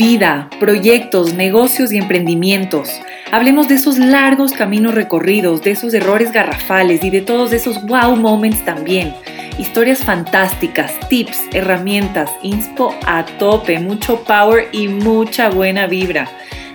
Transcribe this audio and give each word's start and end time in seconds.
vida, 0.00 0.48
proyectos, 0.58 1.34
negocios 1.34 1.92
y 1.92 1.98
emprendimientos. 1.98 3.02
Hablemos 3.32 3.68
de 3.68 3.74
esos 3.74 3.98
largos 3.98 4.52
caminos 4.52 4.94
recorridos, 4.94 5.60
de 5.60 5.72
esos 5.72 5.92
errores 5.92 6.32
garrafales 6.32 7.04
y 7.04 7.10
de 7.10 7.20
todos 7.20 7.52
esos 7.52 7.84
wow 7.84 8.16
moments 8.16 8.64
también. 8.64 9.14
Historias 9.58 9.98
fantásticas, 9.98 10.94
tips, 11.10 11.42
herramientas, 11.52 12.30
inspo 12.42 12.94
a 13.06 13.26
tope, 13.26 13.78
mucho 13.78 14.24
power 14.24 14.70
y 14.72 14.88
mucha 14.88 15.50
buena 15.50 15.86
vibra. 15.86 16.30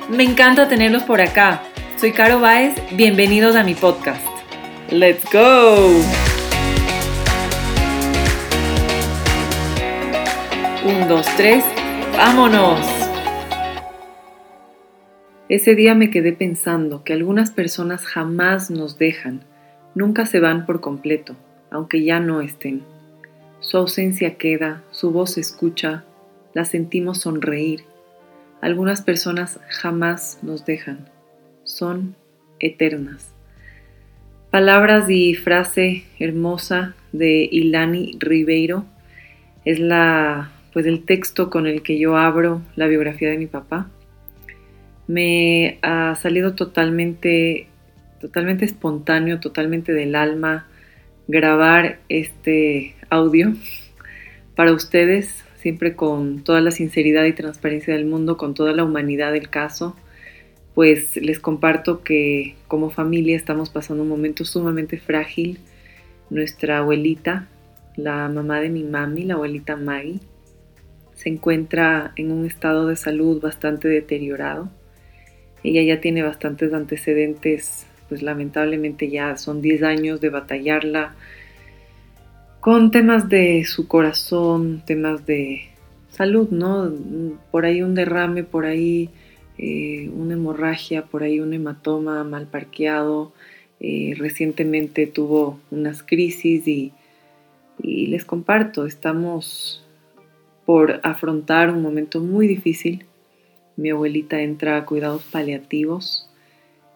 Me 0.07 0.21
encanta 0.21 0.70
tenerlos 0.70 1.02
por 1.02 1.20
acá. 1.20 1.64
Soy 2.00 2.12
Caro 2.12 2.39
Baez, 2.39 2.76
bienvenidos 2.92 3.55
a 3.55 3.64
mi 3.64 3.73
podcast. 3.73 4.21
¡Let's 4.92 5.23
go! 5.34 6.00
Un, 10.86 11.07
dos, 11.07 11.26
tres, 11.36 11.64
vámonos. 12.15 12.95
Ese 15.48 15.76
día 15.76 15.94
me 15.94 16.10
quedé 16.10 16.34
pensando 16.34 17.04
que 17.04 17.14
algunas 17.14 17.52
personas 17.52 18.06
jamás 18.08 18.72
nos 18.72 18.98
dejan, 18.98 19.42
nunca 19.94 20.26
se 20.26 20.40
van 20.40 20.66
por 20.66 20.82
completo, 20.82 21.36
aunque 21.70 22.04
ya 22.04 22.20
no 22.20 22.42
estén. 22.42 22.82
Su 23.60 23.78
ausencia 23.78 24.38
queda, 24.38 24.82
su 24.90 25.12
voz 25.12 25.34
se 25.34 25.42
escucha, 25.42 26.04
la 26.56 26.66
sentimos 26.66 27.20
sonreír. 27.20 27.84
Algunas 28.60 29.04
personas 29.04 29.60
jamás 29.70 30.40
nos 30.42 30.66
dejan, 30.66 31.10
son 31.64 32.16
eternas. 32.59 33.32
Palabras 34.50 35.09
y 35.12 35.36
frase 35.36 36.06
hermosa 36.18 36.96
de 37.12 37.48
Ilani 37.52 38.18
Ribeiro 38.18 38.86
es 39.64 39.80
la 39.80 40.52
pues 40.73 40.88
el 40.88 41.06
texto 41.06 41.50
con 41.50 41.68
el 41.68 41.84
que 41.84 42.00
yo 42.00 42.18
abro 42.18 42.62
la 42.76 42.88
biografía 42.88 43.30
de 43.30 43.38
mi 43.38 43.48
papá. 43.48 43.90
Me 45.08 45.78
ha 45.81 46.16
salido 46.16 46.56
totalmente, 46.56 47.67
totalmente 48.20 48.66
espontáneo, 48.66 49.39
totalmente 49.39 49.94
del 49.94 50.16
alma 50.16 50.67
grabar 51.28 52.00
este 52.09 52.95
audio 53.09 53.53
para 54.56 54.72
ustedes, 54.73 55.44
siempre 55.58 55.95
con 55.95 56.44
toda 56.44 56.62
la 56.62 56.72
sinceridad 56.72 57.25
y 57.25 57.34
transparencia 57.34 57.94
del 57.94 58.06
mundo, 58.06 58.38
con 58.38 58.53
toda 58.53 58.73
la 58.73 58.84
humanidad 58.84 59.31
del 59.31 59.50
caso. 59.50 59.95
Pues 60.73 61.16
les 61.16 61.40
comparto 61.40 62.03
que 62.03 62.56
como 62.67 62.90
familia 62.90 63.36
estamos 63.36 63.69
pasando 63.69 64.03
un 64.03 64.09
momento 64.09 64.44
sumamente 64.44 64.97
frágil. 64.97 65.59
Nuestra 66.30 66.80
abuelita, 66.80 67.47
la 67.95 68.28
mamá 68.28 68.59
de 68.59 68.69
mi 68.69 68.84
mami, 68.84 69.23
la 69.23 69.36
abuelita 69.36 69.78
Maggie, 69.78 70.19
se 71.14 71.30
encuentra 71.30 72.12
en 72.17 72.31
un 72.31 72.45
estado 72.45 72.88
de 72.88 72.95
salud 72.95 73.42
bastante 73.42 73.88
deteriorado. 73.88 74.69
Ella 75.66 75.82
ya 75.82 76.00
tiene 76.00 76.22
bastantes 76.22 76.74
antecedentes, 76.74 77.88
pues 78.08 78.22
lamentablemente 78.22 79.10
ya 79.10 79.36
son 79.36 79.62
10 79.64 79.82
años 79.82 80.22
de 80.22 80.30
batallarla 80.30 81.16
con 82.60 82.92
temas 82.92 83.30
de 83.30 83.64
su 83.66 83.88
corazón, 83.88 84.84
temas 84.86 85.26
de 85.26 85.70
salud, 86.10 86.50
¿no? 86.52 86.92
Por 87.50 87.66
ahí 87.66 87.82
un 87.82 87.96
derrame, 87.96 88.44
por 88.44 88.66
ahí 88.66 89.10
eh, 89.58 90.10
una 90.14 90.34
hemorragia, 90.34 91.06
por 91.06 91.24
ahí 91.24 91.40
un 91.40 91.54
hematoma 91.54 92.24
mal 92.24 92.46
parqueado. 92.46 93.34
Eh, 93.80 94.14
recientemente 94.18 95.08
tuvo 95.08 95.60
unas 95.72 96.04
crisis 96.04 96.68
y, 96.68 96.92
y 97.82 98.08
les 98.08 98.24
comparto, 98.24 98.86
estamos 98.86 99.84
por 100.66 101.00
afrontar 101.04 101.72
un 101.72 101.82
momento 101.82 102.20
muy 102.20 102.48
difícil. 102.48 103.06
Mi 103.78 103.90
abuelita 103.90 104.42
entra 104.42 104.78
a 104.78 104.86
cuidados 104.86 105.23
paliativos. 105.23 106.30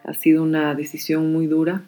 Ha 0.03 0.13
sido 0.13 0.43
una 0.43 0.73
decisión 0.75 1.31
muy 1.31 1.47
dura. 1.47 1.83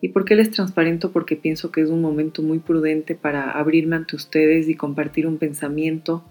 ¿Y 0.00 0.08
por 0.08 0.24
qué 0.24 0.34
les 0.34 0.50
transparento? 0.50 1.12
Porque 1.12 1.36
pienso 1.36 1.70
que 1.70 1.80
es 1.80 1.88
un 1.88 2.00
momento 2.02 2.42
muy 2.42 2.58
prudente 2.58 3.14
para 3.14 3.50
abrirme 3.50 3.96
ante 3.96 4.16
ustedes 4.16 4.68
y 4.68 4.74
compartir 4.74 5.26
un 5.26 5.38
pensamiento. 5.38 6.24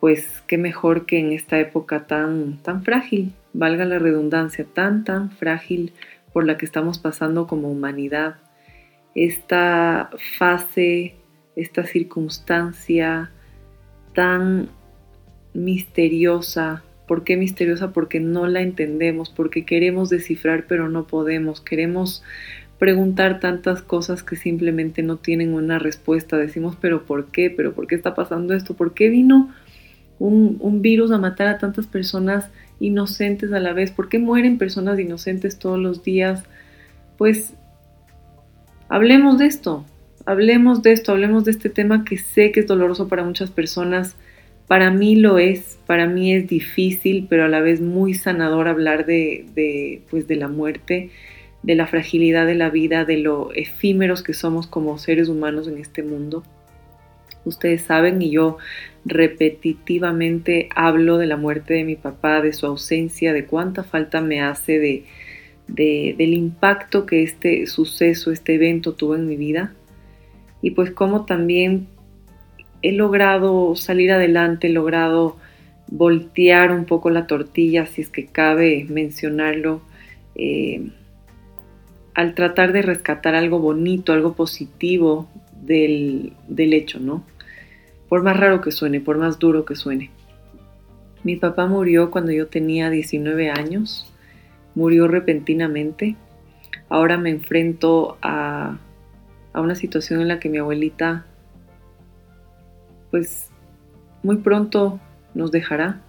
Pues 0.00 0.42
qué 0.46 0.58
mejor 0.58 1.06
que 1.06 1.18
en 1.18 1.32
esta 1.32 1.58
época 1.58 2.06
tan, 2.06 2.62
tan 2.62 2.84
frágil, 2.84 3.32
valga 3.52 3.84
la 3.84 3.98
redundancia, 3.98 4.64
tan, 4.64 5.04
tan 5.04 5.30
frágil 5.30 5.92
por 6.32 6.44
la 6.44 6.58
que 6.58 6.66
estamos 6.66 6.98
pasando 6.98 7.46
como 7.46 7.70
humanidad. 7.70 8.36
Esta 9.14 10.10
fase, 10.38 11.14
esta 11.56 11.84
circunstancia, 11.86 13.30
tan 14.14 14.68
misteriosa. 15.54 16.84
¿Por 17.06 17.24
qué 17.24 17.36
misteriosa? 17.36 17.92
Porque 17.92 18.20
no 18.20 18.46
la 18.46 18.62
entendemos, 18.62 19.30
porque 19.30 19.64
queremos 19.64 20.08
descifrar 20.10 20.66
pero 20.66 20.88
no 20.88 21.06
podemos, 21.06 21.60
queremos 21.60 22.22
preguntar 22.78 23.40
tantas 23.40 23.82
cosas 23.82 24.22
que 24.22 24.36
simplemente 24.36 25.02
no 25.02 25.16
tienen 25.16 25.54
una 25.54 25.78
respuesta. 25.78 26.36
Decimos, 26.36 26.76
pero 26.80 27.04
¿por 27.04 27.26
qué? 27.26 27.50
¿Pero 27.50 27.72
por 27.72 27.86
qué 27.86 27.94
está 27.94 28.14
pasando 28.14 28.54
esto? 28.54 28.74
¿Por 28.74 28.94
qué 28.94 29.08
vino 29.08 29.52
un, 30.18 30.82
virus 30.82 31.10
a 31.10 31.18
matar 31.18 31.48
a 31.48 31.58
tantas 31.58 31.86
personas 31.86 32.50
inocentes 32.80 33.52
a 33.52 33.60
la 33.60 33.72
vez? 33.72 33.90
¿Por 33.90 34.08
qué 34.08 34.18
mueren 34.18 34.58
personas 34.58 34.98
inocentes 34.98 35.58
todos 35.58 35.78
los 35.78 36.02
días? 36.02 36.44
Pues 37.16 37.54
hablemos 38.88 39.38
de 39.38 39.46
esto, 39.46 39.84
hablemos 40.26 40.82
de 40.82 40.92
esto, 40.92 41.12
hablemos 41.12 41.44
de 41.44 41.52
este 41.52 41.70
tema 41.70 42.04
que 42.04 42.18
sé 42.18 42.52
que 42.52 42.60
es 42.60 42.66
doloroso 42.66 43.08
para 43.08 43.24
muchas 43.24 43.50
personas. 43.50 44.16
Para 44.66 44.90
mí 44.90 45.14
lo 45.14 45.38
es, 45.38 45.78
para 45.86 46.06
mí 46.06 46.34
es 46.34 46.48
difícil, 46.48 47.26
pero 47.30 47.44
a 47.44 47.48
la 47.48 47.60
vez 47.60 47.80
muy 47.80 48.14
sanador 48.14 48.66
hablar 48.66 49.06
de, 49.06 50.02
pues 50.10 50.26
de 50.26 50.36
la 50.36 50.48
muerte, 50.48 51.10
de 51.62 51.74
la 51.76 51.86
fragilidad 51.86 52.46
de 52.46 52.56
la 52.56 52.70
vida, 52.70 53.04
de 53.04 53.18
lo 53.18 53.52
efímeros 53.52 54.22
que 54.22 54.34
somos 54.34 54.66
como 54.66 54.98
seres 54.98 55.28
humanos 55.28 55.68
en 55.68 55.78
este 55.78 56.02
mundo. 56.02 56.42
Ustedes 57.44 57.82
saben 57.82 58.20
y 58.20 58.30
yo 58.30 58.58
repetitivamente 59.04 60.68
hablo 60.74 61.16
de 61.16 61.26
la 61.26 61.36
muerte 61.36 61.74
de 61.74 61.84
mi 61.84 61.94
papá, 61.94 62.40
de 62.40 62.52
su 62.52 62.66
ausencia, 62.66 63.32
de 63.32 63.46
cuánta 63.46 63.84
falta 63.84 64.20
me 64.20 64.42
hace 64.42 64.80
de, 64.80 65.04
del 65.68 66.34
impacto 66.34 67.06
que 67.06 67.22
este 67.22 67.68
suceso, 67.68 68.32
este 68.32 68.54
evento 68.54 68.94
tuvo 68.94 69.14
en 69.14 69.28
mi 69.28 69.36
vida 69.36 69.74
y 70.60 70.72
pues 70.72 70.90
cómo 70.90 71.24
también 71.24 71.86
he 72.86 72.92
logrado 72.92 73.74
salir 73.76 74.12
adelante, 74.12 74.68
he 74.68 74.70
logrado 74.70 75.36
voltear 75.88 76.72
un 76.72 76.84
poco 76.84 77.10
la 77.10 77.26
tortilla, 77.26 77.86
si 77.86 78.02
es 78.02 78.10
que 78.10 78.26
cabe 78.26 78.86
mencionarlo, 78.88 79.80
eh, 80.34 80.90
al 82.14 82.34
tratar 82.34 82.72
de 82.72 82.82
rescatar 82.82 83.34
algo 83.34 83.58
bonito, 83.58 84.12
algo 84.12 84.34
positivo 84.34 85.28
del, 85.62 86.32
del 86.48 86.72
hecho, 86.72 86.98
¿no? 86.98 87.24
Por 88.08 88.22
más 88.22 88.38
raro 88.38 88.60
que 88.60 88.72
suene, 88.72 89.00
por 89.00 89.18
más 89.18 89.38
duro 89.38 89.64
que 89.64 89.74
suene. 89.74 90.10
Mi 91.24 91.36
papá 91.36 91.66
murió 91.66 92.10
cuando 92.10 92.32
yo 92.32 92.46
tenía 92.46 92.88
19 92.88 93.50
años, 93.50 94.12
murió 94.74 95.08
repentinamente. 95.08 96.16
Ahora 96.88 97.18
me 97.18 97.30
enfrento 97.30 98.16
a 98.22 98.78
a 99.56 99.62
una 99.62 99.74
situación 99.74 100.20
en 100.20 100.28
la 100.28 100.38
que 100.38 100.50
mi 100.50 100.58
abuelita 100.58 101.24
pues 103.10 103.50
muy 104.22 104.38
pronto 104.38 105.00
nos 105.34 105.50
dejará. 105.50 106.02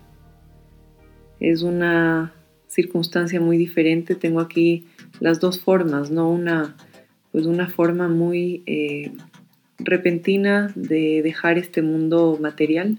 Es 1.39 1.61
una 1.61 2.33
circunstancia 2.67 3.39
muy 3.39 3.57
diferente. 3.57 4.15
Tengo 4.15 4.39
aquí 4.39 4.87
las 5.19 5.39
dos 5.39 5.59
formas, 5.59 6.11
¿no? 6.11 6.29
Una, 6.29 6.75
pues 7.31 7.45
una 7.45 7.67
forma 7.67 8.07
muy 8.07 8.63
eh, 8.65 9.11
repentina 9.77 10.71
de 10.75 11.21
dejar 11.21 11.57
este 11.57 11.81
mundo 11.81 12.37
material 12.41 12.97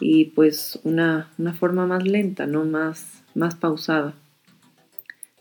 y 0.00 0.26
pues 0.26 0.78
una, 0.84 1.30
una 1.38 1.54
forma 1.54 1.86
más 1.86 2.04
lenta, 2.04 2.46
¿no? 2.46 2.64
Más, 2.64 3.22
más 3.34 3.54
pausada 3.54 4.14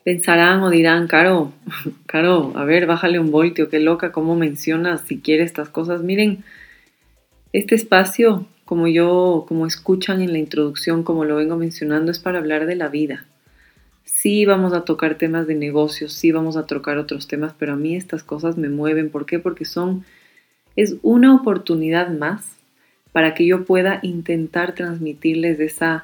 pensarán 0.06 0.62
o 0.62 0.70
dirán, 0.70 1.08
Caro, 1.08 1.52
Caro, 2.06 2.54
a 2.56 2.64
ver, 2.64 2.86
bájale 2.86 3.20
un 3.20 3.32
voltio, 3.32 3.70
qué 3.70 3.80
loca, 3.80 4.14
cómo 4.14 4.36
mencionas 4.36 5.02
si 5.02 5.20
quiere 5.20 5.44
estas 5.44 5.70
cosas. 5.70 6.04
Miren, 6.04 6.46
este 7.58 7.74
espacio, 7.74 8.46
como 8.66 8.90
yo, 8.90 9.46
como 9.48 9.66
escuchan 9.66 10.22
en 10.22 10.34
la 10.34 10.40
introducción, 10.40 11.04
como 11.04 11.24
lo 11.24 11.38
vengo 11.38 11.56
mencionando, 11.56 12.12
es 12.12 12.20
para 12.20 12.40
hablar 12.40 12.66
de 12.66 12.76
la 12.76 12.90
vida. 12.90 13.28
Sí 14.04 14.46
vamos 14.46 14.74
a 14.74 14.84
tocar 14.84 15.16
temas 15.16 15.48
de 15.48 15.56
negocios, 15.56 16.12
sí 16.12 16.34
vamos 16.34 16.58
a 16.58 16.66
tocar 16.66 16.98
otros 16.98 17.30
temas, 17.30 17.54
pero 17.58 17.72
a 17.72 17.78
mí 17.78 17.96
estas 17.96 18.24
cosas 18.24 18.58
me 18.58 18.68
mueven. 18.68 19.10
¿Por 19.10 19.26
qué? 19.26 19.40
Porque 19.40 19.64
son, 19.64 20.04
es 20.76 20.98
una 21.02 21.34
oportunidad 21.34 22.10
más 22.10 22.58
para 23.14 23.34
que 23.34 23.46
yo 23.46 23.64
pueda 23.64 24.00
intentar 24.04 24.76
transmitirles 24.76 25.58
esa 25.62 26.04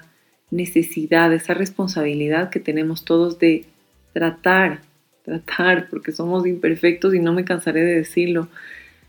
necesidad, 0.51 1.33
esa 1.33 1.53
responsabilidad 1.53 2.49
que 2.49 2.61
tenemos 2.61 3.03
todos 3.03 3.39
de 3.39 3.65
tratar, 4.13 4.83
tratar, 5.25 5.89
porque 5.89 6.13
somos 6.13 6.47
imperfectos 6.47 7.13
y 7.13 7.19
no 7.19 7.33
me 7.33 7.43
cansaré 7.43 7.83
de 7.83 7.95
decirlo, 7.95 8.47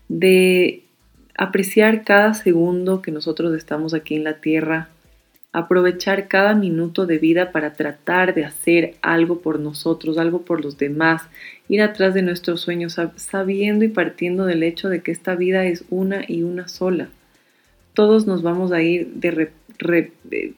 de 0.09 0.82
apreciar 1.35 2.03
cada 2.03 2.33
segundo 2.33 3.01
que 3.01 3.11
nosotros 3.11 3.55
estamos 3.55 3.93
aquí 3.93 4.15
en 4.15 4.23
la 4.23 4.35
tierra, 4.35 4.89
aprovechar 5.51 6.27
cada 6.27 6.55
minuto 6.55 7.05
de 7.05 7.19
vida 7.19 7.51
para 7.51 7.73
tratar 7.73 8.33
de 8.33 8.43
hacer 8.43 8.95
algo 9.01 9.39
por 9.39 9.59
nosotros, 9.59 10.17
algo 10.17 10.41
por 10.41 10.63
los 10.63 10.77
demás, 10.77 11.23
ir 11.69 11.81
atrás 11.81 12.13
de 12.13 12.23
nuestros 12.23 12.61
sueños, 12.61 12.99
sabiendo 13.15 13.85
y 13.85 13.89
partiendo 13.89 14.45
del 14.45 14.63
hecho 14.63 14.89
de 14.89 15.01
que 15.01 15.11
esta 15.11 15.35
vida 15.35 15.65
es 15.65 15.85
una 15.89 16.23
y 16.27 16.43
una 16.43 16.67
sola. 16.67 17.09
Todos 17.93 18.25
nos 18.25 18.41
vamos 18.41 18.71
a 18.71 18.81
ir 18.81 19.07
de, 19.13 19.51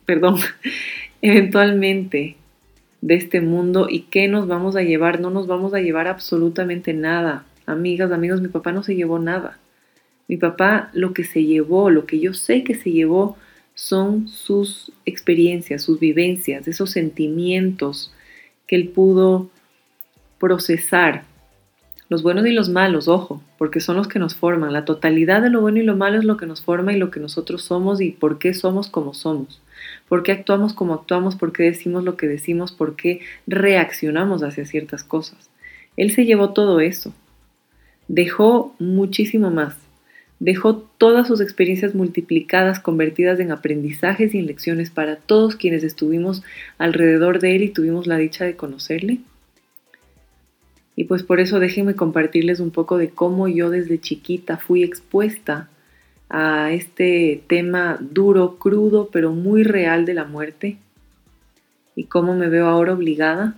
perdón, 0.05 0.37
eventualmente 1.21 2.37
de 3.01 3.15
este 3.15 3.41
mundo 3.41 3.87
y 3.89 4.03
qué 4.03 4.29
nos 4.29 4.47
vamos 4.47 4.77
a 4.77 4.81
llevar, 4.81 5.19
no 5.19 5.29
nos 5.29 5.45
vamos 5.45 5.73
a 5.73 5.81
llevar 5.81 6.07
absolutamente 6.07 6.93
nada. 6.93 7.45
Amigas, 7.65 8.11
amigos, 8.11 8.41
mi 8.41 8.47
papá 8.47 8.71
no 8.71 8.81
se 8.81 8.95
llevó 8.95 9.19
nada. 9.19 9.59
Mi 10.27 10.37
papá 10.37 10.89
lo 10.93 11.13
que 11.13 11.23
se 11.23 11.43
llevó, 11.43 11.89
lo 11.89 12.05
que 12.05 12.19
yo 12.19 12.33
sé 12.33 12.63
que 12.63 12.75
se 12.75 12.91
llevó, 12.91 13.37
son 13.75 14.27
sus 14.29 14.91
experiencias, 15.05 15.83
sus 15.83 15.99
vivencias, 15.99 16.67
esos 16.67 16.91
sentimientos 16.91 18.13
que 18.67 18.77
él 18.77 18.89
pudo 18.89 19.49
procesar. 20.39 21.25
Los 22.07 22.23
buenos 22.23 22.45
y 22.45 22.51
los 22.51 22.69
malos, 22.69 23.07
ojo, 23.07 23.41
porque 23.57 23.79
son 23.79 23.97
los 23.97 24.07
que 24.07 24.19
nos 24.19 24.35
forman. 24.35 24.73
La 24.73 24.85
totalidad 24.85 25.41
de 25.41 25.49
lo 25.49 25.61
bueno 25.61 25.79
y 25.79 25.83
lo 25.83 25.95
malo 25.95 26.19
es 26.19 26.23
lo 26.23 26.37
que 26.37 26.45
nos 26.45 26.61
forma 26.61 26.93
y 26.93 26.97
lo 26.97 27.11
que 27.11 27.19
nosotros 27.19 27.63
somos 27.63 27.99
y 27.99 28.11
por 28.11 28.39
qué 28.39 28.53
somos 28.53 28.87
como 28.87 29.13
somos. 29.13 29.61
Por 30.07 30.23
qué 30.23 30.31
actuamos 30.31 30.73
como 30.73 30.93
actuamos, 30.93 31.35
por 31.35 31.51
qué 31.51 31.63
decimos 31.63 32.03
lo 32.03 32.15
que 32.15 32.27
decimos, 32.27 32.71
por 32.71 32.95
qué 32.95 33.21
reaccionamos 33.47 34.43
hacia 34.43 34.65
ciertas 34.65 35.03
cosas. 35.03 35.49
Él 35.97 36.11
se 36.11 36.25
llevó 36.25 36.53
todo 36.53 36.79
eso. 36.79 37.13
Dejó 38.07 38.75
muchísimo 38.79 39.49
más 39.49 39.84
dejó 40.39 40.75
todas 40.75 41.27
sus 41.27 41.41
experiencias 41.41 41.95
multiplicadas, 41.95 42.79
convertidas 42.79 43.39
en 43.39 43.51
aprendizajes 43.51 44.33
y 44.33 44.39
en 44.39 44.47
lecciones 44.47 44.89
para 44.89 45.15
todos 45.15 45.55
quienes 45.55 45.83
estuvimos 45.83 46.43
alrededor 46.77 47.39
de 47.39 47.55
él 47.55 47.63
y 47.63 47.69
tuvimos 47.69 48.07
la 48.07 48.17
dicha 48.17 48.45
de 48.45 48.55
conocerle. 48.55 49.19
Y 50.95 51.05
pues 51.05 51.23
por 51.23 51.39
eso 51.39 51.59
déjenme 51.59 51.95
compartirles 51.95 52.59
un 52.59 52.71
poco 52.71 52.97
de 52.97 53.09
cómo 53.09 53.47
yo 53.47 53.69
desde 53.69 53.99
chiquita 53.99 54.57
fui 54.57 54.83
expuesta 54.83 55.69
a 56.29 56.71
este 56.71 57.43
tema 57.47 57.97
duro, 57.99 58.57
crudo, 58.57 59.09
pero 59.11 59.31
muy 59.31 59.63
real 59.63 60.05
de 60.05 60.13
la 60.13 60.23
muerte 60.25 60.77
y 61.95 62.05
cómo 62.05 62.35
me 62.35 62.49
veo 62.49 62.67
ahora 62.67 62.93
obligada 62.93 63.55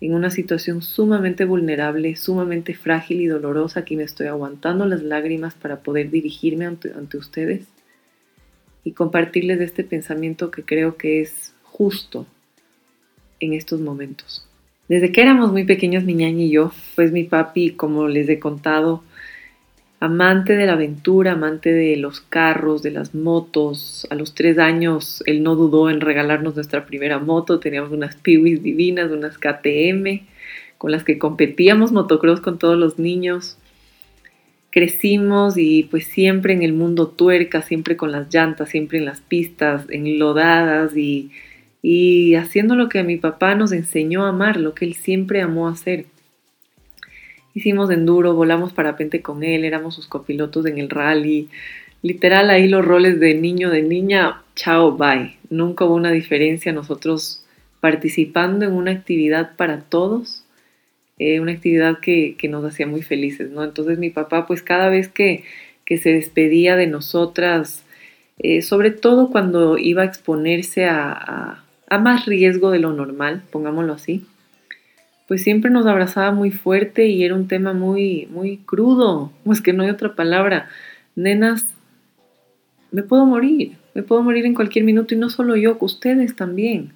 en 0.00 0.14
una 0.14 0.30
situación 0.30 0.82
sumamente 0.82 1.44
vulnerable, 1.44 2.16
sumamente 2.16 2.74
frágil 2.74 3.20
y 3.20 3.26
dolorosa. 3.26 3.80
Aquí 3.80 3.96
me 3.96 4.02
estoy 4.02 4.26
aguantando 4.26 4.86
las 4.86 5.02
lágrimas 5.02 5.54
para 5.54 5.80
poder 5.80 6.10
dirigirme 6.10 6.66
ante, 6.66 7.16
ustedes 7.16 7.66
y 8.84 8.92
compartirles 8.92 9.60
este 9.60 9.84
pensamiento 9.84 10.50
que 10.50 10.64
creo 10.64 10.96
que 10.96 11.20
es 11.20 11.54
justo 11.62 12.26
en 13.40 13.54
estos 13.54 13.80
momentos. 13.80 14.46
Desde 14.88 15.10
que 15.10 15.22
éramos 15.22 15.50
muy 15.50 15.64
pequeños, 15.64 16.04
mi 16.04 16.14
ñaña 16.14 16.44
y 16.44 16.50
yo, 16.50 16.72
pues 16.94 17.10
mi 17.10 17.24
papi, 17.24 17.72
como 17.72 18.06
les 18.06 18.28
he 18.28 18.38
contado, 18.38 19.02
amante 20.06 20.56
de 20.56 20.66
la 20.66 20.72
aventura, 20.72 21.32
amante 21.32 21.72
de 21.72 21.96
los 21.96 22.20
carros, 22.20 22.82
de 22.82 22.90
las 22.90 23.14
motos. 23.14 24.06
A 24.10 24.14
los 24.14 24.34
tres 24.34 24.58
años 24.58 25.22
él 25.26 25.42
no 25.42 25.54
dudó 25.54 25.90
en 25.90 26.00
regalarnos 26.00 26.54
nuestra 26.54 26.86
primera 26.86 27.18
moto. 27.18 27.60
Teníamos 27.60 27.92
unas 27.92 28.16
Piwis 28.16 28.62
divinas, 28.62 29.10
unas 29.10 29.38
KTM, 29.38 30.26
con 30.78 30.90
las 30.90 31.04
que 31.04 31.18
competíamos 31.18 31.92
motocross 31.92 32.40
con 32.40 32.58
todos 32.58 32.78
los 32.78 32.98
niños. 32.98 33.58
Crecimos 34.70 35.56
y 35.56 35.84
pues 35.84 36.06
siempre 36.06 36.52
en 36.52 36.62
el 36.62 36.72
mundo 36.72 37.08
tuerca, 37.08 37.62
siempre 37.62 37.96
con 37.96 38.12
las 38.12 38.32
llantas, 38.32 38.70
siempre 38.70 38.98
en 38.98 39.04
las 39.04 39.20
pistas, 39.20 39.86
enlodadas 39.90 40.96
y, 40.96 41.30
y 41.82 42.34
haciendo 42.34 42.74
lo 42.74 42.88
que 42.88 43.02
mi 43.02 43.16
papá 43.16 43.54
nos 43.54 43.72
enseñó 43.72 44.24
a 44.24 44.30
amar, 44.30 44.58
lo 44.58 44.74
que 44.74 44.84
él 44.84 44.94
siempre 44.94 45.40
amó 45.40 45.68
hacer 45.68 46.06
Hicimos 47.56 47.90
enduro, 47.90 48.34
volamos 48.34 48.74
parapente 48.74 49.22
con 49.22 49.42
él, 49.42 49.64
éramos 49.64 49.94
sus 49.94 50.06
copilotos 50.06 50.66
en 50.66 50.76
el 50.76 50.90
rally. 50.90 51.48
Literal, 52.02 52.50
ahí 52.50 52.68
los 52.68 52.84
roles 52.84 53.18
de 53.18 53.34
niño, 53.34 53.70
de 53.70 53.80
niña, 53.80 54.42
chao, 54.54 54.94
bye. 54.98 55.38
Nunca 55.48 55.86
hubo 55.86 55.94
una 55.94 56.10
diferencia 56.10 56.74
nosotros 56.74 57.46
participando 57.80 58.66
en 58.66 58.74
una 58.74 58.90
actividad 58.90 59.56
para 59.56 59.80
todos, 59.80 60.44
eh, 61.18 61.40
una 61.40 61.52
actividad 61.52 62.00
que, 62.00 62.36
nos 62.46 62.62
hacía 62.62 62.86
muy 62.86 63.00
felices, 63.00 63.50
¿no? 63.50 63.64
Entonces 63.64 63.98
mi 63.98 64.10
papá, 64.10 64.46
pues 64.46 64.60
cada 64.62 64.90
vez 64.90 65.08
que, 65.08 65.42
se 65.86 66.12
despedía 66.12 66.76
de 66.76 66.88
nosotras, 66.88 67.86
eh, 68.38 68.60
sobre 68.60 68.90
todo 68.90 69.30
cuando 69.30 69.78
iba 69.78 70.02
a 70.02 70.04
exponerse 70.04 70.84
a 70.84 71.62
más 71.88 72.26
riesgo 72.26 72.70
de 72.70 72.80
lo 72.80 72.92
normal, 72.92 73.44
pongámoslo 73.50 73.94
así, 73.94 74.26
pues 75.26 75.42
siempre 75.42 75.70
nos 75.70 75.86
abrazaba 75.86 76.30
muy 76.32 76.50
fuerte 76.50 77.06
y 77.06 77.24
era 77.24 77.34
un 77.34 77.48
tema 77.48 77.72
muy, 77.72 78.28
muy 78.30 78.58
crudo, 78.58 79.32
pues 79.44 79.60
que 79.60 79.72
no 79.72 79.82
hay 79.82 79.90
otra 79.90 80.14
palabra. 80.14 80.68
Nenas, 81.16 81.66
me 82.92 83.02
puedo 83.02 83.26
morir, 83.26 83.72
me 83.94 84.02
puedo 84.02 84.22
morir 84.22 84.46
en 84.46 84.54
cualquier 84.54 84.84
minuto 84.84 85.14
y 85.14 85.18
no 85.18 85.28
solo 85.28 85.56
yo, 85.56 85.76
ustedes 85.80 86.36
también. 86.36 86.92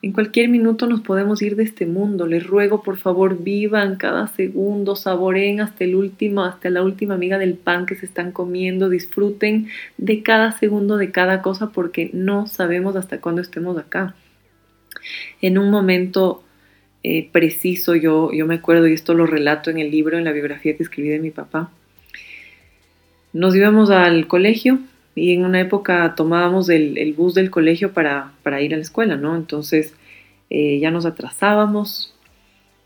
En 0.00 0.12
cualquier 0.12 0.48
minuto 0.48 0.86
nos 0.86 1.00
podemos 1.00 1.42
ir 1.42 1.56
de 1.56 1.64
este 1.64 1.84
mundo. 1.84 2.28
Les 2.28 2.46
ruego, 2.46 2.84
por 2.84 2.98
favor, 2.98 3.42
vivan 3.42 3.96
cada 3.96 4.28
segundo, 4.28 4.94
saboreen 4.94 5.60
hasta 5.60 5.82
el 5.82 5.96
último, 5.96 6.44
hasta 6.44 6.70
la 6.70 6.84
última 6.84 7.14
amiga 7.14 7.36
del 7.36 7.54
pan 7.54 7.84
que 7.84 7.96
se 7.96 8.06
están 8.06 8.30
comiendo, 8.30 8.88
disfruten 8.88 9.66
de 9.96 10.22
cada 10.22 10.52
segundo 10.52 10.98
de 10.98 11.10
cada 11.10 11.42
cosa 11.42 11.72
porque 11.72 12.10
no 12.12 12.46
sabemos 12.46 12.94
hasta 12.94 13.20
cuándo 13.20 13.42
estemos 13.42 13.76
acá. 13.76 14.14
En 15.40 15.58
un 15.58 15.68
momento 15.72 16.44
eh, 17.10 17.26
preciso, 17.32 17.94
yo, 17.94 18.30
yo 18.34 18.44
me 18.46 18.56
acuerdo, 18.56 18.86
y 18.86 18.92
esto 18.92 19.14
lo 19.14 19.24
relato 19.24 19.70
en 19.70 19.78
el 19.78 19.90
libro, 19.90 20.18
en 20.18 20.24
la 20.24 20.32
biografía 20.32 20.76
que 20.76 20.82
escribí 20.82 21.08
de 21.08 21.18
mi 21.18 21.30
papá. 21.30 21.70
Nos 23.32 23.56
íbamos 23.56 23.88
al 23.88 24.26
colegio 24.26 24.80
y 25.14 25.32
en 25.32 25.46
una 25.46 25.58
época 25.58 26.14
tomábamos 26.14 26.68
el, 26.68 27.14
bus 27.16 27.32
del 27.32 27.50
colegio 27.50 27.94
para, 27.94 28.34
ir 28.60 28.74
a 28.74 28.76
la 28.76 28.82
escuela, 28.82 29.16
¿no? 29.16 29.36
Entonces 29.36 29.94
eh, 30.50 30.80
ya 30.80 30.90
nos 30.90 31.06
atrasábamos 31.06 32.14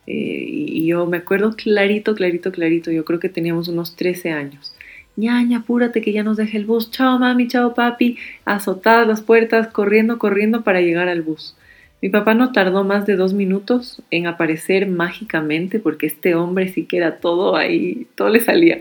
eh, 0.07 0.45
y, 0.47 0.87
yo 0.87 1.05
me 1.07 1.17
acuerdo 1.17 1.57
clarito, 1.57 2.15
clarito, 2.15 2.53
clarito, 2.53 2.93
yo 2.93 3.05
creo 3.05 3.19
que 3.19 3.29
teníamos 3.29 3.67
unos 3.67 3.97
13 3.97 4.31
años. 4.31 4.73
ñaña, 5.17 5.59
apúrate 5.59 6.01
que 6.01 6.13
ya 6.13 6.23
nos 6.23 6.37
deje 6.37 6.59
el 6.59 6.67
bus. 6.67 6.93
Chao 6.93 7.19
mami, 7.19 7.49
chao 7.49 7.75
papi. 7.75 8.19
Azotadas 8.45 9.09
las 9.09 9.21
puertas, 9.21 9.67
corriendo, 9.67 10.21
corriendo 10.21 10.63
para 10.63 10.81
llegar 10.81 11.09
al 11.09 11.23
bus. 11.23 11.57
Mi 12.03 12.09
papá 12.09 12.35
no 12.35 12.51
tardó 12.51 12.83
más 12.83 13.07
de 13.07 13.15
dos 13.15 13.33
minutos 13.33 14.03
en 14.11 14.27
aparecer 14.27 14.89
mágicamente 14.89 15.79
porque 15.79 16.07
este 16.07 16.35
hombre 16.35 16.67
sí 16.67 16.85
que 16.85 16.97
era 16.97 17.21
todo 17.21 17.55
ahí, 17.55 18.09
todo 18.17 18.29
le 18.29 18.41
salía. 18.41 18.81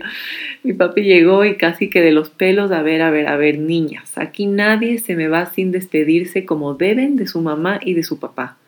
Mi 0.64 0.72
papi 0.72 1.02
llegó 1.02 1.44
y 1.44 1.56
casi 1.56 1.88
que 1.88 2.02
de 2.02 2.10
los 2.10 2.30
pelos, 2.30 2.72
a 2.72 2.82
ver, 2.82 3.00
a 3.00 3.12
ver, 3.12 3.28
a 3.28 3.36
ver, 3.36 3.60
niñas, 3.60 4.18
aquí 4.18 4.46
nadie 4.46 4.98
se 4.98 5.14
me 5.14 5.28
va 5.28 5.46
sin 5.46 5.70
despedirse 5.70 6.44
como 6.44 6.74
deben 6.74 7.14
de 7.14 7.28
su 7.28 7.40
mamá 7.40 7.78
y 7.80 7.94
de 7.94 8.02
su 8.02 8.18
papá. 8.18 8.58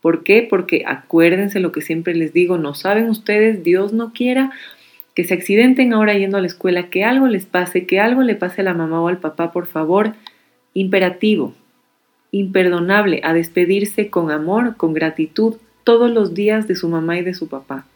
¿Por 0.00 0.22
qué? 0.22 0.46
Porque 0.48 0.84
acuérdense 0.86 1.58
lo 1.58 1.72
que 1.72 1.80
siempre 1.80 2.14
les 2.14 2.32
digo, 2.32 2.56
no 2.56 2.74
saben 2.74 3.10
ustedes, 3.10 3.64
Dios 3.64 3.92
no 3.92 4.12
quiera 4.12 4.52
que 5.16 5.24
se 5.24 5.34
accidenten 5.34 5.92
ahora 5.92 6.14
yendo 6.14 6.36
a 6.36 6.40
la 6.40 6.46
escuela, 6.46 6.88
que 6.88 7.02
algo 7.02 7.26
les 7.26 7.46
pase, 7.46 7.84
que 7.84 7.98
algo 7.98 8.22
le 8.22 8.36
pase 8.36 8.60
a 8.60 8.64
la 8.64 8.74
mamá 8.74 9.00
o 9.00 9.08
al 9.08 9.18
papá, 9.18 9.50
por 9.50 9.66
favor, 9.66 10.12
imperativo, 10.72 11.52
imperdonable 12.34 13.20
a 13.22 13.32
despedirse 13.32 14.10
con 14.10 14.32
amor, 14.32 14.76
con 14.76 14.92
gratitud, 14.92 15.54
todos 15.84 16.10
los 16.10 16.34
días 16.34 16.66
de 16.66 16.74
su 16.74 16.88
mamá 16.88 17.16
y 17.18 17.22
de 17.22 17.32
su 17.34 17.48
papá. 17.48 17.86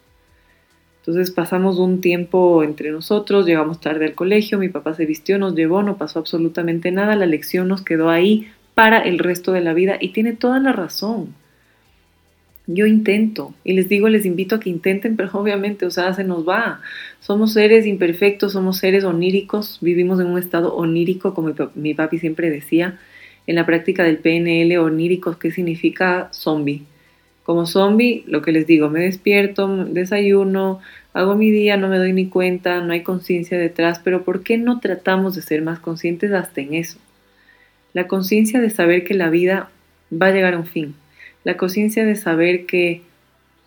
Entonces 1.01 1.31
pasamos 1.31 1.77
un 1.77 1.99
tiempo 1.99 2.63
entre 2.63 2.91
nosotros, 2.91 3.45
llegamos 3.45 3.81
tarde 3.81 4.05
al 4.05 4.13
colegio, 4.13 4.57
mi 4.57 4.69
papá 4.69 4.93
se 4.93 5.05
vistió, 5.05 5.37
nos 5.39 5.55
llevó, 5.55 5.83
no 5.83 5.97
pasó 5.97 6.19
absolutamente 6.19 6.91
nada, 6.91 7.15
la 7.15 7.25
lección 7.25 7.67
nos 7.67 7.81
quedó 7.81 8.09
ahí 8.09 8.47
para 8.75 8.99
el 8.99 9.19
resto 9.19 9.51
de 9.51 9.61
la 9.61 9.73
vida 9.73 9.97
y 9.99 10.09
tiene 10.09 10.33
toda 10.33 10.59
la 10.59 10.71
razón. 10.71 11.35
Yo 12.67 12.85
intento 12.85 13.53
y 13.65 13.73
les 13.73 13.89
digo, 13.89 14.07
les 14.07 14.25
invito 14.25 14.55
a 14.55 14.59
que 14.61 14.69
intenten, 14.69 15.15
pero 15.17 15.31
obviamente, 15.33 15.85
o 15.85 15.91
sea, 15.91 16.13
se 16.13 16.23
nos 16.23 16.47
va. 16.47 16.79
Somos 17.19 17.53
seres 17.53 17.85
imperfectos, 17.85 18.53
somos 18.53 18.77
seres 18.77 19.03
oníricos, 19.03 19.79
vivimos 19.81 20.21
en 20.21 20.27
un 20.27 20.39
estado 20.39 20.75
onírico, 20.75 21.33
como 21.33 21.53
mi 21.75 21.93
papi 21.93 22.19
siempre 22.19 22.49
decía, 22.49 22.99
en 23.47 23.55
la 23.55 23.65
práctica 23.65 24.03
del 24.03 24.17
PNL 24.17 24.77
oníricos, 24.77 25.37
¿qué 25.37 25.51
significa 25.51 26.29
zombie? 26.33 26.83
Como 27.43 27.65
zombie, 27.65 28.23
lo 28.27 28.41
que 28.41 28.51
les 28.51 28.67
digo, 28.67 28.89
me 28.89 29.01
despierto, 29.01 29.85
desayuno, 29.85 30.79
hago 31.13 31.35
mi 31.35 31.49
día, 31.49 31.77
no 31.77 31.87
me 31.87 31.97
doy 31.97 32.13
ni 32.13 32.27
cuenta, 32.27 32.81
no 32.81 32.93
hay 32.93 33.01
conciencia 33.01 33.57
detrás, 33.57 33.99
pero 34.03 34.23
¿por 34.23 34.43
qué 34.43 34.57
no 34.57 34.79
tratamos 34.79 35.35
de 35.35 35.41
ser 35.41 35.61
más 35.61 35.79
conscientes 35.79 36.31
hasta 36.31 36.61
en 36.61 36.75
eso? 36.75 36.99
La 37.93 38.07
conciencia 38.07 38.61
de 38.61 38.69
saber 38.69 39.03
que 39.03 39.15
la 39.15 39.29
vida 39.29 39.71
va 40.11 40.27
a 40.27 40.31
llegar 40.31 40.53
a 40.53 40.59
un 40.59 40.67
fin. 40.67 40.95
La 41.43 41.57
conciencia 41.57 42.05
de 42.05 42.15
saber 42.15 42.65
que 42.65 43.01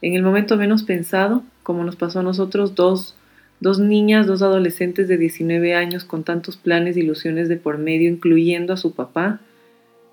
en 0.01 0.15
el 0.15 0.23
momento 0.23 0.57
menos 0.57 0.83
pensado, 0.83 1.43
como 1.63 1.85
nos 1.85 1.97
pasó 1.97 2.21
a 2.21 2.25
nosotros, 2.25 2.75
dos, 2.75 3.17
dos 3.61 3.79
niñas, 3.79 4.27
dos 4.27 4.43
adolescentes 4.43 5.09
de 5.09 5.17
19 5.17 5.75
años 5.75 6.05
con 6.05 6.25
tantos 6.25 6.57
planes 6.57 6.97
ilusiones 6.97 7.49
de 7.49 7.57
por 7.57 7.79
medio, 7.79 8.11
incluyendo 8.11 8.73
a 8.73 8.77
su 8.77 8.95
papá, 8.95 9.41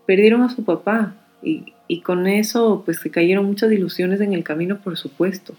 perdieron 0.09 0.41
a 0.41 0.49
su 0.49 0.65
papá 0.65 1.13
y, 1.43 1.75
y 1.87 2.01
con 2.01 2.25
eso 2.25 2.81
pues 2.83 2.97
se 2.97 3.11
cayeron 3.11 3.45
muchas 3.45 3.71
ilusiones 3.71 4.19
en 4.21 4.33
el 4.33 4.43
camino, 4.43 4.79
por 4.81 4.97
supuesto. 4.97 5.53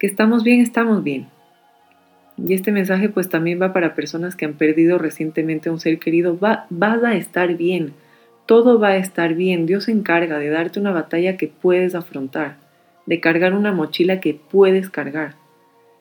Que 0.00 0.08
estamos 0.08 0.42
bien, 0.42 0.60
estamos 0.60 1.04
bien. 1.04 1.28
Y 2.36 2.54
este 2.54 2.72
mensaje 2.72 3.08
pues 3.08 3.28
también 3.28 3.62
va 3.62 3.72
para 3.72 3.94
personas 3.94 4.34
que 4.34 4.46
han 4.46 4.54
perdido 4.54 4.98
recientemente 4.98 5.68
a 5.68 5.72
un 5.72 5.78
ser 5.78 6.00
querido. 6.00 6.36
Va, 6.40 6.66
vas 6.70 7.04
a 7.04 7.14
estar 7.14 7.56
bien, 7.56 7.92
todo 8.46 8.80
va 8.80 8.88
a 8.88 8.96
estar 8.96 9.34
bien. 9.34 9.66
Dios 9.66 9.84
se 9.84 9.92
encarga 9.92 10.40
de 10.40 10.48
darte 10.48 10.80
una 10.80 10.90
batalla 10.90 11.36
que 11.36 11.46
puedes 11.46 11.94
afrontar, 11.94 12.56
de 13.06 13.20
cargar 13.20 13.54
una 13.54 13.70
mochila 13.70 14.18
que 14.18 14.34
puedes 14.34 14.90
cargar. 14.90 15.36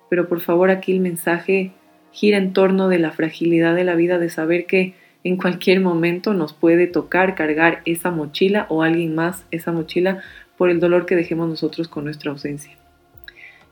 Pero 0.09 0.27
por 0.27 0.39
favor 0.39 0.71
aquí 0.71 0.91
el 0.91 0.99
mensaje 0.99 1.73
gira 2.11 2.39
en 2.39 2.53
torno 2.53 2.89
de 2.89 2.97
la 2.97 3.11
fragilidad 3.11 3.75
de 3.75 3.83
la 3.83 3.93
vida, 3.93 4.17
de 4.17 4.29
saber 4.29 4.65
que 4.65 4.95
en 5.23 5.37
cualquier 5.37 5.79
momento 5.79 6.33
nos 6.33 6.53
puede 6.53 6.87
tocar 6.87 7.35
cargar 7.35 7.81
esa 7.85 8.11
mochila 8.11 8.65
o 8.69 8.83
alguien 8.83 9.15
más 9.15 9.45
esa 9.51 9.71
mochila 9.71 10.21
por 10.57 10.69
el 10.69 10.79
dolor 10.79 11.05
que 11.05 11.15
dejemos 11.15 11.49
nosotros 11.49 11.87
con 11.87 12.03
nuestra 12.03 12.31
ausencia. 12.31 12.73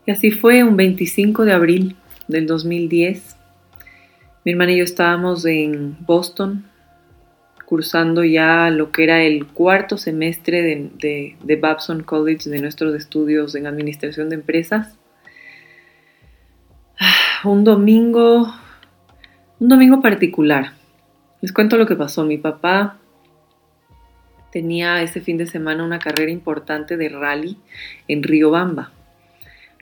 Y 0.06 0.12
así 0.12 0.32
fue 0.32 0.64
un 0.64 0.78
25 0.78 1.46
de 1.46 1.54
abril 1.54 1.96
del 2.28 2.48
2010. 2.48 3.36
Mi 4.46 4.54
hermana 4.54 4.72
y 4.72 4.78
yo 4.78 4.84
estábamos 4.84 5.46
en 5.46 5.98
Boston 6.06 6.66
cursando 7.66 8.24
ya 8.26 8.70
lo 8.70 8.92
que 8.92 9.04
era 9.04 9.24
el 9.24 9.48
cuarto 9.48 9.98
semestre 9.98 10.62
de, 10.62 11.38
de, 11.42 11.56
Babson 11.56 12.04
College 12.04 12.50
de 12.50 12.60
nuestros 12.60 12.94
estudios 12.96 13.56
en 13.56 13.66
administración 13.66 14.28
de 14.28 14.36
empresas. 14.36 14.98
Ah, 17.00 17.48
un 17.48 17.64
domingo, 17.64 18.54
un 19.60 19.70
domingo 19.70 20.02
particular. 20.02 20.81
Les 21.42 21.52
cuento 21.52 21.78
lo 21.78 21.88
que 21.88 21.96
pasó. 21.96 22.24
Mi 22.24 22.38
papá 22.38 22.98
tenía 24.52 25.02
ese 25.02 25.22
fin 25.22 25.38
de 25.38 25.48
semana 25.48 25.84
una 25.84 26.00
carrera 26.00 26.32
importante 26.32 26.98
de 26.98 27.10
rally 27.10 27.58
en 28.08 28.22
Riobamba. 28.22 28.92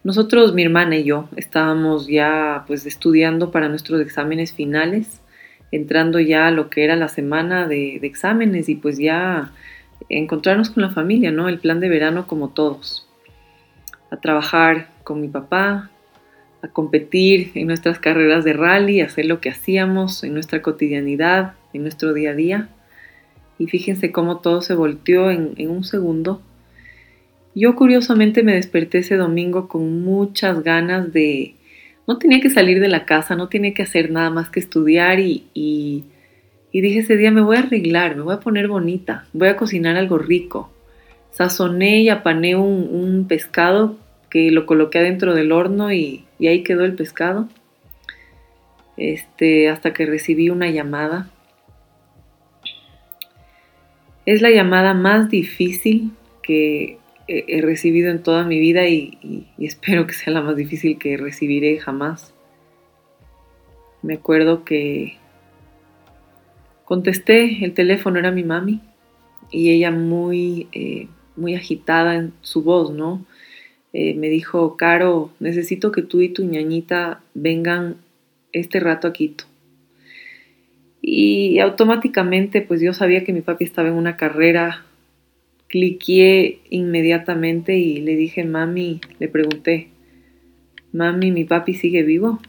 Nosotros, 0.03 0.53
mi 0.53 0.63
hermana 0.63 0.95
y 0.95 1.03
yo, 1.03 1.27
estábamos 1.35 2.07
ya 2.07 2.63
pues 2.67 2.85
estudiando 2.85 3.51
para 3.51 3.67
nuestros 3.67 3.99
exámenes 3.99 4.53
finales, 4.53 5.21
entrando 5.71 6.21
ya 6.21 6.47
a 6.47 6.51
lo 6.51 6.69
que 6.69 6.85
era 6.85 6.95
la 6.95 7.09
semana 7.09 7.67
de, 7.67 7.97
de 7.99 8.07
exámenes 8.07 8.69
y 8.69 8.75
pues 8.75 8.97
ya 8.97 9.51
encontrarnos 10.07 10.69
con 10.69 10.83
la 10.83 10.91
familia, 10.91 11.31
¿no? 11.31 11.49
El 11.49 11.59
plan 11.59 11.81
de 11.81 11.89
verano 11.89 12.27
como 12.27 12.49
todos. 12.49 13.07
A 14.09 14.17
trabajar 14.17 14.87
con 15.03 15.19
mi 15.19 15.27
papá, 15.27 15.89
a 16.61 16.67
competir 16.67 17.51
en 17.55 17.67
nuestras 17.67 17.99
carreras 17.99 18.43
de 18.43 18.53
rally, 18.53 19.01
a 19.01 19.05
hacer 19.05 19.25
lo 19.25 19.39
que 19.39 19.49
hacíamos 19.49 20.23
en 20.23 20.33
nuestra 20.33 20.61
cotidianidad, 20.61 21.53
en 21.73 21.83
nuestro 21.83 22.13
día 22.13 22.31
a 22.31 22.35
día. 22.35 22.69
Y 23.57 23.67
fíjense 23.67 24.11
cómo 24.11 24.39
todo 24.39 24.61
se 24.61 24.73
volteó 24.73 25.31
en, 25.31 25.55
un 25.69 25.83
segundo. 25.83 26.41
Yo 27.55 27.75
curiosamente 27.75 28.43
me 28.43 28.53
desperté 28.53 28.99
ese 28.99 29.15
domingo 29.15 29.67
con 29.67 30.03
muchas 30.03 30.63
ganas 30.63 31.11
de... 31.13 31.55
No 32.07 32.17
tenía 32.17 32.39
que 32.39 32.49
salir 32.49 32.79
de 32.79 32.87
la 32.87 33.05
casa, 33.05 33.35
no 33.35 33.49
tenía 33.49 33.73
que 33.73 33.83
hacer 33.83 34.11
nada 34.11 34.29
más 34.29 34.49
que 34.49 34.59
estudiar 34.59 35.19
y, 35.19 35.45
y, 35.53 36.05
dije 36.71 36.99
ese 36.99 37.17
día 37.17 37.29
me 37.29 37.41
voy 37.41 37.57
a 37.57 37.59
arreglar, 37.59 38.15
me 38.15 38.23
voy 38.23 38.33
a 38.33 38.39
poner 38.39 38.67
bonita, 38.67 39.25
voy 39.31 39.49
a 39.49 39.57
cocinar 39.57 39.95
algo 39.95 40.17
rico. 40.17 40.71
Sazoné 41.31 42.01
y 42.01 42.09
apané 42.09 42.55
un 42.55 43.25
pescado 43.27 43.97
que 44.29 44.51
lo 44.51 44.65
coloqué 44.65 44.99
adentro 44.99 45.33
del 45.33 45.51
horno 45.51 45.91
y, 45.91 46.25
ahí 46.39 46.63
quedó 46.63 46.85
el 46.85 46.95
pescado. 46.95 47.49
Este, 48.97 49.69
hasta 49.69 49.93
que 49.93 50.05
recibí 50.05 50.49
una 50.49 50.69
llamada. 50.69 51.29
Es 54.25 54.41
la 54.41 54.49
llamada 54.49 54.93
más 54.93 55.29
difícil 55.29 56.11
que 56.43 56.99
he 57.27 57.61
recibido 57.61 58.09
en 58.09 58.23
toda 58.23 58.43
mi 58.43 58.59
vida 58.59 58.87
y, 58.87 59.47
espero 59.57 60.07
que 60.07 60.13
sea 60.13 60.33
la 60.33 60.41
más 60.41 60.55
difícil 60.55 60.97
que 60.97 61.17
recibiré 61.17 61.79
jamás. 61.79 62.33
Me 64.01 64.15
acuerdo 64.15 64.63
que 64.63 65.17
contesté, 66.85 67.63
el 67.63 67.73
teléfono 67.73 68.17
era 68.17 68.31
mi 68.31 68.43
mami 68.43 68.81
y 69.51 69.71
ella 69.71 69.91
muy, 69.91 70.67
eh, 70.71 71.07
muy 71.35 71.55
agitada 71.55 72.15
en 72.15 72.33
su 72.41 72.63
voz, 72.63 72.91
¿no? 72.91 73.25
Eh, 73.93 74.13
me 74.13 74.29
dijo, 74.29 74.77
Caro, 74.77 75.31
necesito 75.39 75.91
que 75.91 76.01
tú 76.01 76.21
y 76.21 76.29
tu 76.29 76.45
ñañita 76.45 77.21
vengan 77.33 77.97
este 78.51 78.79
rato 78.79 79.07
a 79.07 79.13
Quito. 79.13 79.45
Y 81.01 81.59
automáticamente, 81.59 82.61
pues 82.61 82.81
yo 82.81 82.93
sabía 82.93 83.23
que 83.23 83.33
mi 83.33 83.41
papi 83.41 83.63
estaba 83.63 83.87
en 83.87 83.95
una 83.95 84.17
carrera, 84.17 84.85
cliqué 85.67 86.59
inmediatamente 86.69 87.77
y 87.77 88.01
le 88.01 88.15
dije, 88.15 88.43
mami, 88.43 89.01
le 89.19 89.27
pregunté, 89.27 89.87
mami, 90.91 91.31
¿mi 91.31 91.45
papi 91.45 91.73
sigue 91.73 92.03
vivo? 92.03 92.39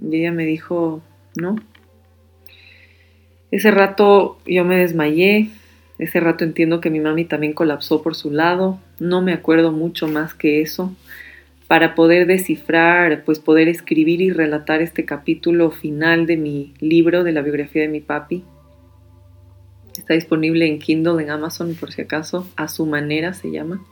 Y 0.00 0.16
ella 0.16 0.32
me 0.32 0.44
dijo, 0.44 1.02
no. 1.36 1.56
Ese 3.50 3.70
rato 3.70 4.38
yo 4.46 4.64
me 4.64 4.76
desmayé, 4.76 5.48
ese 5.98 6.20
rato 6.20 6.44
entiendo 6.44 6.80
que 6.80 6.90
mi 6.90 7.00
mami 7.00 7.24
también 7.24 7.52
colapsó 7.52 8.02
por 8.02 8.14
su 8.14 8.30
lado, 8.30 8.78
no 9.00 9.20
me 9.20 9.32
acuerdo 9.32 9.72
mucho 9.72 10.06
más 10.06 10.32
que 10.32 10.60
eso. 10.60 10.94
Para 11.66 11.94
poder 11.94 12.26
descifrar, 12.26 13.24
pues 13.24 13.40
poder 13.40 13.68
escribir 13.68 14.22
y 14.22 14.30
relatar 14.30 14.80
este 14.80 15.04
capítulo 15.04 15.70
final 15.70 16.24
de 16.26 16.36
mi 16.36 16.72
libro 16.80 17.24
de 17.24 17.32
la 17.32 17.42
biografía 17.42 17.82
de 17.82 17.88
mi 17.88 18.00
papi. 18.00 18.44
Está 19.98 20.14
disponible 20.14 20.66
en 20.66 20.78
Kindle, 20.78 21.22
en 21.22 21.30
Amazon, 21.30 21.74
por 21.74 21.92
si 21.92 22.00
acaso, 22.00 22.48
a 22.56 22.68
su 22.68 22.86
manera 22.86 23.34
se 23.34 23.50
llama. 23.50 23.84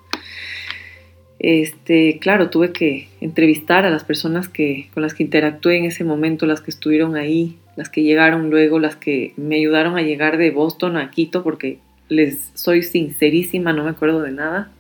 Este, 1.39 2.19
claro, 2.19 2.49
tuve 2.49 2.73
que 2.73 3.09
entrevistar 3.21 3.85
a 3.85 3.91
las 3.91 4.05
personas 4.05 4.49
que, 4.49 4.89
con 4.95 5.03
las 5.03 5.13
que 5.13 5.25
interactué 5.25 5.77
en 5.77 5.85
ese 5.85 6.05
momento, 6.05 6.47
las 6.47 6.61
que 6.61 6.71
estuvieron 6.71 7.17
ahí, 7.17 7.59
las 7.75 7.91
que 7.91 8.03
llegaron 8.03 8.49
luego, 8.49 8.79
las 8.79 8.97
que 8.97 9.35
me 9.37 9.57
ayudaron 9.57 9.99
a 9.99 10.03
llegar 10.03 10.39
de 10.39 10.51
Boston 10.51 10.97
a 10.97 11.11
Quito, 11.11 11.43
porque 11.43 11.79
les 12.09 12.51
soy 12.55 12.83
sincerísima, 12.83 13.73
no 13.73 13.85
me 13.85 13.91
acuerdo 13.91 14.23
de 14.23 14.33
nada. 14.33 14.71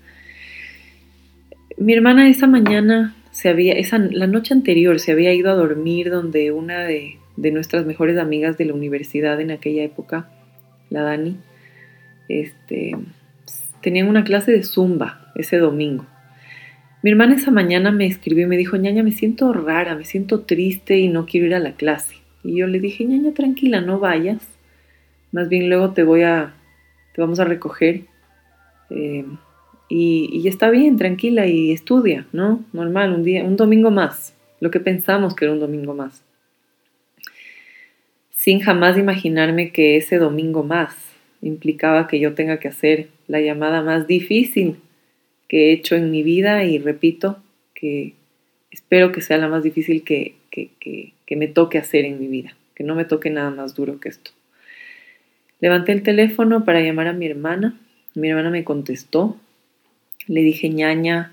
Mi 1.78 1.92
hermana 1.92 2.28
esa 2.28 2.46
mañana 2.46 3.14
se 3.30 3.48
había, 3.48 3.74
esa, 3.74 3.98
la 3.98 4.26
noche 4.26 4.54
anterior 4.54 4.98
se 4.98 5.12
había 5.12 5.34
ido 5.34 5.50
a 5.50 5.54
dormir 5.54 6.10
donde 6.10 6.52
una 6.52 6.84
de, 6.84 7.18
nuestras 7.36 7.84
mejores 7.84 8.18
amigas 8.18 8.56
de 8.56 8.64
la 8.64 8.74
universidad 8.74 9.40
en 9.40 9.50
aquella 9.50 9.84
época, 9.84 10.30
la 10.88 11.02
Dani, 11.02 11.36
este, 12.28 12.96
tenían 13.82 14.08
una 14.08 14.24
clase 14.24 14.52
de 14.52 14.62
zumba 14.62 15.32
ese 15.34 15.58
domingo. 15.58 16.06
Mi 17.02 17.10
hermana 17.10 17.34
esa 17.34 17.50
mañana 17.50 17.92
me 17.92 18.06
escribió 18.06 18.46
y 18.46 18.48
me 18.48 18.56
dijo, 18.56 18.76
ñaña, 18.78 19.02
me 19.02 19.12
siento 19.12 19.52
rara, 19.52 19.94
me 19.94 20.04
siento 20.04 20.40
triste 20.40 20.98
y 20.98 21.08
no 21.08 21.26
quiero 21.26 21.46
ir 21.46 21.54
a 21.54 21.60
la 21.60 21.72
clase. 21.72 22.16
Y 22.42 22.56
yo 22.56 22.66
le 22.66 22.80
dije, 22.80 23.04
ñaña, 23.04 23.32
tranquila, 23.32 23.80
no 23.80 24.00
vayas. 24.00 24.48
Más 25.30 25.48
bien 25.48 25.68
luego 25.68 25.92
te 25.92 26.02
voy 26.02 26.22
a, 26.22 26.54
te 27.16 27.22
vamos 27.22 27.40
a 27.40 27.44
recoger. 27.44 28.02
Eh, 28.90 29.24
y, 29.88 30.46
está 30.46 30.68
bien, 30.68 30.98
tranquila 30.98 31.46
y 31.46 31.72
estudia, 31.72 32.26
¿no? 32.32 32.62
Normal, 32.74 33.14
un 33.14 33.24
día, 33.24 33.42
un 33.42 33.56
domingo 33.56 33.90
más, 33.90 34.36
lo 34.60 34.70
que 34.70 34.80
pensamos 34.80 35.34
que 35.34 35.46
era 35.46 35.54
un 35.54 35.60
domingo 35.60 35.94
más. 35.94 36.22
Sin 38.30 38.60
jamás 38.60 38.98
imaginarme 38.98 39.72
que 39.72 39.96
ese 39.96 40.18
domingo 40.18 40.62
más 40.62 40.94
implicaba 41.40 42.06
que 42.06 42.20
yo 42.20 42.34
tenga 42.34 42.58
que 42.58 42.68
hacer 42.68 43.08
la 43.28 43.40
llamada 43.40 43.82
más 43.82 44.06
difícil 44.06 44.76
que 45.48 45.70
he 45.70 45.72
hecho 45.72 45.96
en 45.96 46.10
mi 46.10 46.22
vida 46.22 46.64
y 46.64 46.78
repito 46.78 47.38
que 47.72 48.12
espero 48.70 49.10
que 49.10 49.22
sea 49.22 49.38
la 49.38 49.48
más 49.48 49.62
difícil 49.62 50.02
que, 50.04 50.34
que 50.50 51.36
me 51.36 51.48
toque 51.48 51.78
hacer 51.78 52.04
en 52.04 52.20
mi 52.20 52.26
vida, 52.26 52.54
que 52.74 52.84
no 52.84 52.94
me 52.94 53.06
toque 53.06 53.30
nada 53.30 53.50
más 53.50 53.74
duro 53.74 54.00
que 54.00 54.10
esto. 54.10 54.35
Levanté 55.60 55.92
el 55.92 56.02
teléfono 56.02 56.64
para 56.64 56.80
llamar 56.80 57.08
a 57.08 57.12
mi 57.12 57.26
hermana. 57.26 57.78
Mi 58.14 58.28
hermana 58.28 58.50
me 58.50 58.64
contestó. 58.64 59.36
Le 60.26 60.42
dije, 60.42 60.68
ñaña, 60.68 61.32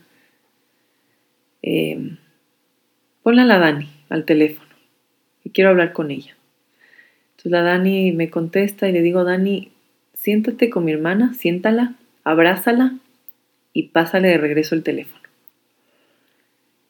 eh, 1.62 2.18
a 3.26 3.32
la 3.32 3.58
Dani 3.58 3.90
al 4.10 4.26
teléfono 4.26 4.70
y 5.44 5.50
quiero 5.50 5.72
hablar 5.72 5.94
con 5.94 6.12
ella. 6.12 6.36
Entonces 7.32 7.52
la 7.52 7.62
Dani 7.62 8.12
me 8.12 8.30
contesta 8.30 8.88
y 8.88 8.92
le 8.92 9.02
digo, 9.02 9.24
Dani, 9.24 9.72
siéntate 10.14 10.70
con 10.70 10.86
mi 10.86 10.92
hermana, 10.92 11.34
siéntala, 11.34 11.96
abrázala 12.24 12.96
y 13.74 13.84
pásale 13.90 14.28
de 14.30 14.38
regreso 14.38 14.76
el 14.76 14.84
teléfono. 14.84 15.24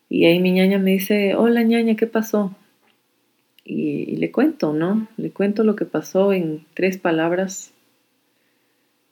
Y 0.10 0.26
ahí 0.26 0.40
mi 0.40 0.52
ñaña 0.52 0.78
me 0.80 0.92
dice, 0.92 1.36
hola 1.36 1.64
ñaña, 1.64 1.96
¿qué 1.96 2.08
pasó? 2.08 2.56
Y, 3.66 4.18
le 4.18 4.32
cuento, 4.32 4.74
¿no? 4.74 5.08
Le 5.18 5.32
cuento 5.32 5.64
lo 5.64 5.76
que 5.76 5.86
pasó 5.86 6.34
en 6.34 6.66
tres 6.74 6.98
palabras. 6.98 7.72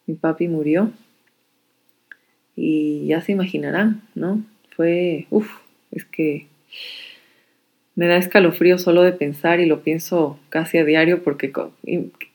Mi 0.07 0.15
papi 0.15 0.47
murió. 0.47 0.91
Y 2.55 3.07
ya 3.07 3.21
se 3.21 3.31
imaginarán, 3.31 4.01
¿no? 4.13 4.43
Fue, 4.75 5.27
uff, 5.29 5.49
es 5.91 6.05
que 6.05 6.47
Me 7.95 8.07
da 8.07 8.17
escalofrío 8.17 8.77
solo 8.77 9.03
de 9.03 9.11
pensar 9.11 9.59
y 9.59 9.65
lo 9.65 9.81
pienso 9.83 10.39
casi 10.49 10.77
a 10.77 10.85
diario 10.85 11.23
porque 11.23 11.51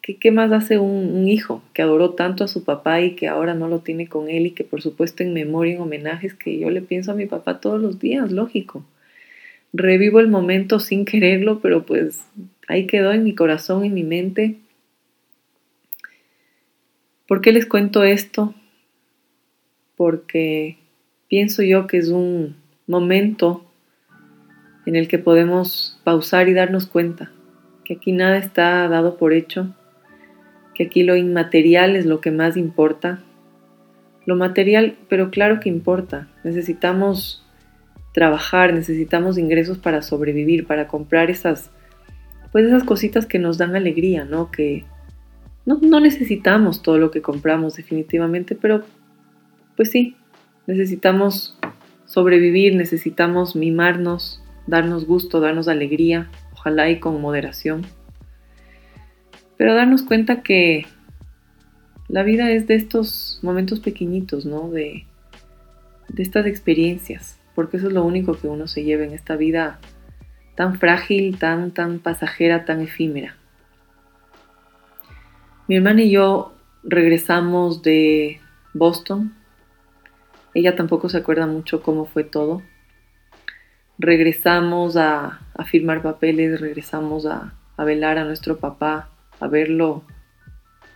¿qué, 0.02 0.30
más 0.30 0.52
hace 0.52 0.78
un, 0.78 1.28
hijo 1.28 1.62
que 1.72 1.82
adoró 1.82 2.10
tanto 2.14 2.44
a 2.44 2.48
su 2.48 2.64
papá 2.64 3.00
y 3.00 3.16
que 3.16 3.28
ahora 3.28 3.54
no 3.54 3.68
lo 3.68 3.80
tiene 3.80 4.06
con 4.06 4.28
él 4.28 4.46
y 4.46 4.50
que 4.52 4.64
por 4.64 4.82
supuesto 4.82 5.22
en 5.22 5.32
memoria, 5.32 5.74
en 5.74 5.80
homenajes, 5.80 6.34
que 6.34 6.58
yo 6.58 6.70
le 6.70 6.82
pienso 6.82 7.12
a 7.12 7.14
mi 7.14 7.26
papá 7.26 7.60
todos 7.60 7.80
los 7.80 7.98
días, 7.98 8.30
lógico. 8.32 8.84
Revivo 9.78 10.20
el 10.20 10.28
momento 10.28 10.80
sin 10.80 11.04
quererlo, 11.04 11.60
pero 11.60 11.84
pues 11.84 12.24
ahí 12.66 12.86
quedó 12.86 13.12
en 13.12 13.24
mi 13.24 13.34
corazón, 13.34 13.84
en 13.84 13.92
mi 13.92 14.04
mente. 14.04 14.56
¿Por 17.28 17.42
qué 17.42 17.52
les 17.52 17.66
cuento 17.66 18.02
esto? 18.02 18.54
Porque 19.96 20.78
pienso 21.28 21.62
yo 21.62 21.86
que 21.86 21.98
es 21.98 22.08
un 22.08 22.56
momento 22.86 23.66
en 24.86 24.96
el 24.96 25.08
que 25.08 25.18
podemos 25.18 26.00
pausar 26.04 26.48
y 26.48 26.54
darnos 26.54 26.86
cuenta 26.86 27.30
que 27.84 27.94
aquí 27.94 28.12
nada 28.12 28.38
está 28.38 28.88
dado 28.88 29.18
por 29.18 29.32
hecho, 29.32 29.74
que 30.74 30.84
aquí 30.84 31.02
lo 31.02 31.16
inmaterial 31.16 31.96
es 31.96 32.06
lo 32.06 32.20
que 32.20 32.30
más 32.30 32.56
importa. 32.56 33.22
Lo 34.24 34.36
material, 34.36 34.96
pero 35.08 35.30
claro 35.30 35.60
que 35.60 35.68
importa. 35.68 36.28
Necesitamos 36.42 37.45
trabajar, 38.16 38.72
necesitamos 38.72 39.36
ingresos 39.36 39.76
para 39.76 40.00
sobrevivir, 40.00 40.66
para 40.66 40.88
comprar 40.88 41.28
esas, 41.28 41.70
pues 42.50 42.64
esas 42.64 42.82
cositas 42.82 43.26
que 43.26 43.38
nos 43.38 43.58
dan 43.58 43.76
alegría, 43.76 44.24
¿no? 44.24 44.50
Que 44.50 44.86
no, 45.66 45.78
no 45.82 46.00
necesitamos 46.00 46.80
todo 46.80 46.96
lo 46.96 47.10
que 47.10 47.20
compramos 47.20 47.74
definitivamente, 47.74 48.54
pero 48.54 48.84
pues 49.76 49.90
sí, 49.90 50.16
necesitamos 50.66 51.58
sobrevivir, 52.06 52.74
necesitamos 52.74 53.54
mimarnos, 53.54 54.42
darnos 54.66 55.04
gusto, 55.04 55.40
darnos 55.40 55.68
alegría, 55.68 56.30
ojalá 56.54 56.88
y 56.88 56.98
con 57.00 57.20
moderación. 57.20 57.82
Pero 59.58 59.74
darnos 59.74 60.02
cuenta 60.02 60.42
que 60.42 60.86
la 62.08 62.22
vida 62.22 62.50
es 62.50 62.66
de 62.66 62.76
estos 62.76 63.40
momentos 63.42 63.80
pequeñitos, 63.80 64.46
¿no? 64.46 64.70
De, 64.70 65.04
de 66.08 66.22
estas 66.22 66.46
experiencias, 66.46 67.38
porque 67.56 67.78
eso 67.78 67.88
es 67.88 67.92
lo 67.92 68.04
único 68.04 68.38
que 68.38 68.46
uno 68.46 68.68
se 68.68 68.84
lleva 68.84 69.02
en 69.02 69.12
esta 69.12 69.34
vida 69.34 69.80
tan 70.54 70.78
frágil, 70.78 71.36
tan, 71.40 71.72
tan 71.72 71.98
pasajera, 71.98 72.64
tan 72.64 72.80
efímera. 72.80 73.34
Mi 75.66 75.74
hermana 75.74 76.02
y 76.02 76.12
yo 76.12 76.54
regresamos 76.84 77.82
de 77.82 78.40
Boston. 78.72 79.34
Ella 80.54 80.76
tampoco 80.76 81.08
se 81.08 81.18
acuerda 81.18 81.48
mucho 81.48 81.82
cómo 81.82 82.06
fue 82.06 82.22
todo 82.22 82.62
regresamos 83.98 84.96
a, 84.96 85.40
firmar 85.66 86.02
papeles, 86.02 86.60
regresamos 86.60 87.26
a, 87.26 87.54
velar 87.78 88.18
a 88.18 88.24
nuestro 88.24 88.58
papá, 88.58 89.10
a 89.40 89.48
verlo 89.48 90.04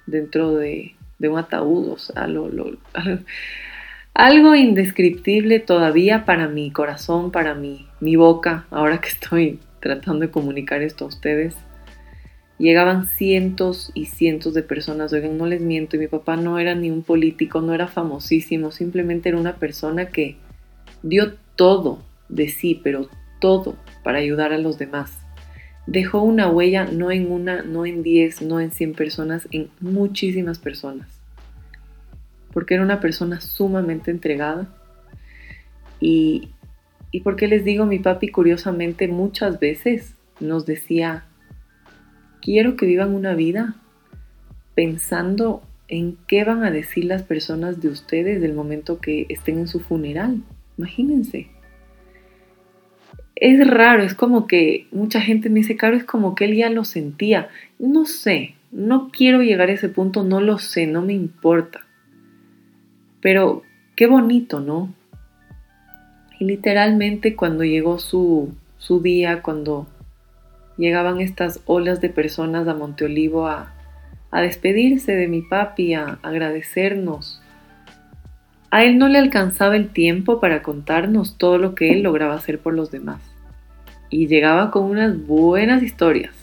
dentro 0.06 0.54
de, 0.54 0.96
un 1.18 1.38
ataúd, 1.38 1.92
o 1.92 1.98
sea, 1.98 2.26
algo 4.14 4.54
indescriptible 4.54 5.60
todavía 5.60 6.24
para 6.24 6.48
mi 6.48 6.70
corazón, 6.70 7.30
para 7.30 7.54
mi, 7.54 7.86
mi 8.00 8.16
boca, 8.16 8.66
ahora 8.70 9.00
que 9.00 9.08
estoy 9.08 9.60
tratando 9.80 10.26
de 10.26 10.30
comunicar 10.30 10.82
esto 10.82 11.04
a 11.04 11.08
ustedes. 11.08 11.56
Llegaban 12.58 13.06
cientos 13.06 13.90
y 13.94 14.06
cientos 14.06 14.52
de 14.52 14.62
personas, 14.62 15.12
oigan, 15.14 15.38
no 15.38 15.46
les 15.46 15.62
miento, 15.62 15.96
y 15.96 16.00
mi 16.00 16.08
papá 16.08 16.36
no 16.36 16.58
era 16.58 16.74
ni 16.74 16.90
un 16.90 17.02
político, 17.02 17.62
no 17.62 17.72
era 17.72 17.86
famosísimo, 17.86 18.70
simplemente 18.70 19.30
era 19.30 19.38
una 19.38 19.56
persona 19.56 20.08
que 20.08 20.36
dio 21.02 21.34
todo 21.56 22.02
de 22.28 22.48
sí, 22.48 22.78
pero 22.82 23.08
todo 23.40 23.76
para 24.04 24.18
ayudar 24.18 24.52
a 24.52 24.58
los 24.58 24.76
demás. 24.76 25.10
Dejó 25.86 26.20
una 26.22 26.48
huella 26.48 26.84
no 26.84 27.10
en 27.10 27.32
una, 27.32 27.62
no 27.62 27.86
en 27.86 28.02
diez, 28.02 28.42
no 28.42 28.60
en 28.60 28.70
cien 28.70 28.92
personas, 28.92 29.48
en 29.50 29.70
muchísimas 29.80 30.58
personas. 30.58 31.19
Porque 32.52 32.74
era 32.74 32.82
una 32.82 33.00
persona 33.00 33.40
sumamente 33.40 34.10
entregada. 34.10 34.68
Y, 36.00 36.50
y 37.10 37.20
porque 37.20 37.46
les 37.46 37.64
digo, 37.64 37.86
mi 37.86 37.98
papi 37.98 38.28
curiosamente 38.28 39.08
muchas 39.08 39.60
veces 39.60 40.14
nos 40.40 40.66
decía, 40.66 41.24
quiero 42.40 42.76
que 42.76 42.86
vivan 42.86 43.14
una 43.14 43.34
vida 43.34 43.76
pensando 44.74 45.62
en 45.88 46.16
qué 46.26 46.44
van 46.44 46.64
a 46.64 46.70
decir 46.70 47.04
las 47.04 47.22
personas 47.22 47.80
de 47.80 47.88
ustedes 47.88 48.40
del 48.40 48.54
momento 48.54 49.00
que 49.00 49.26
estén 49.28 49.58
en 49.58 49.68
su 49.68 49.80
funeral. 49.80 50.42
Imagínense 50.78 51.50
es 53.40 53.66
raro, 53.66 54.02
es 54.02 54.14
como 54.14 54.46
que 54.46 54.86
mucha 54.92 55.20
gente 55.20 55.48
me 55.48 55.60
dice, 55.60 55.76
Caro, 55.76 55.96
es 55.96 56.04
como 56.04 56.34
que 56.34 56.44
él 56.44 56.54
ya 56.56 56.68
lo 56.68 56.84
sentía. 56.84 57.48
No 57.78 58.04
sé, 58.04 58.54
no 58.70 59.10
quiero 59.10 59.42
llegar 59.42 59.70
a 59.70 59.72
ese 59.72 59.88
punto, 59.88 60.22
no 60.22 60.40
lo 60.40 60.58
sé, 60.58 60.86
no 60.86 61.00
me 61.00 61.14
importa. 61.14 61.86
Pero 63.20 63.62
qué 63.96 64.06
bonito, 64.06 64.60
¿no? 64.60 64.92
Y 66.38 66.44
literalmente 66.44 67.36
cuando 67.36 67.64
llegó 67.64 67.98
su, 67.98 68.54
su 68.78 69.00
día, 69.00 69.42
cuando 69.42 69.86
llegaban 70.76 71.20
estas 71.20 71.60
olas 71.66 72.00
de 72.00 72.08
personas 72.08 72.66
a 72.66 72.74
Monteolivo 72.74 73.46
a, 73.46 73.74
a 74.30 74.40
despedirse 74.40 75.12
de 75.16 75.28
mi 75.28 75.42
papi, 75.42 75.94
a 75.94 76.18
agradecernos, 76.22 77.42
a 78.70 78.84
él 78.84 78.98
no 78.98 79.08
le 79.08 79.18
alcanzaba 79.18 79.76
el 79.76 79.90
tiempo 79.90 80.40
para 80.40 80.62
contarnos 80.62 81.36
todo 81.36 81.58
lo 81.58 81.74
que 81.74 81.92
él 81.92 82.02
lograba 82.02 82.34
hacer 82.34 82.60
por 82.60 82.72
los 82.72 82.90
demás 82.90 83.20
y 84.10 84.26
llegaba 84.26 84.70
con 84.70 84.84
unas 84.84 85.26
buenas 85.26 85.82
historias. 85.82 86.34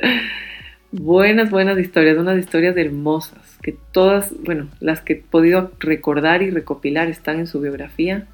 buenas, 0.92 1.50
buenas 1.50 1.78
historias, 1.78 2.16
unas 2.16 2.38
historias 2.38 2.76
hermosas, 2.76 3.49
que 3.62 3.76
todas, 3.92 4.34
bueno, 4.42 4.68
las 4.80 5.00
que 5.00 5.14
he 5.14 5.16
podido 5.16 5.72
recordar 5.78 6.42
y 6.42 6.50
recopilar 6.50 7.08
están 7.08 7.38
en 7.38 7.46
su 7.46 7.60
biografía. 7.60 8.26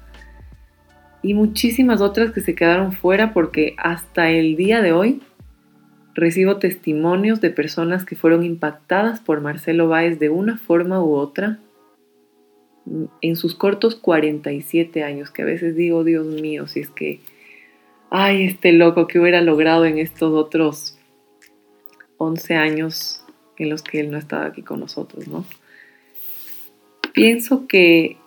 Y 1.21 1.33
muchísimas 1.33 2.01
otras 2.01 2.31
que 2.31 2.41
se 2.41 2.55
quedaron 2.55 2.93
fuera 2.93 3.33
porque 3.33 3.75
hasta 3.77 4.29
el 4.29 4.55
día 4.55 4.81
de 4.81 4.93
hoy 4.93 5.21
recibo 6.13 6.57
testimonios 6.57 7.41
de 7.41 7.51
personas 7.51 8.05
que 8.05 8.15
fueron 8.15 8.43
impactadas 8.43 9.19
por 9.19 9.41
Marcelo 9.41 9.87
Báez 9.87 10.19
de 10.19 10.29
una 10.29 10.57
forma 10.57 11.03
u 11.03 11.13
otra 11.13 11.59
en 13.21 13.35
sus 13.35 13.53
cortos 13.53 13.95
47 13.95 15.03
años, 15.03 15.29
que 15.29 15.41
a 15.41 15.45
veces 15.45 15.75
digo, 15.75 16.03
Dios 16.03 16.25
mío, 16.25 16.67
si 16.67 16.79
es 16.79 16.89
que 16.89 17.19
ay, 18.09 18.45
este 18.45 18.71
loco 18.73 19.07
que 19.07 19.19
hubiera 19.19 19.41
logrado 19.41 19.85
en 19.85 19.97
estos 19.97 20.33
otros 20.33 20.97
11 22.17 22.55
años 22.55 23.23
en 23.57 23.69
los 23.69 23.81
que 23.81 23.99
él 23.99 24.11
no 24.11 24.17
estaba 24.17 24.45
aquí 24.45 24.61
con 24.61 24.79
nosotros, 24.79 25.27
¿no? 25.27 25.45
Pienso 27.13 27.67
que 27.67 28.17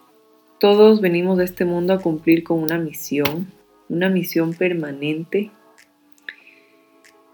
todos 0.58 1.00
venimos 1.00 1.38
de 1.38 1.44
este 1.44 1.64
mundo 1.64 1.92
a 1.92 2.00
cumplir 2.00 2.42
con 2.42 2.58
una 2.58 2.78
misión, 2.78 3.52
una 3.88 4.08
misión 4.08 4.54
permanente. 4.54 5.50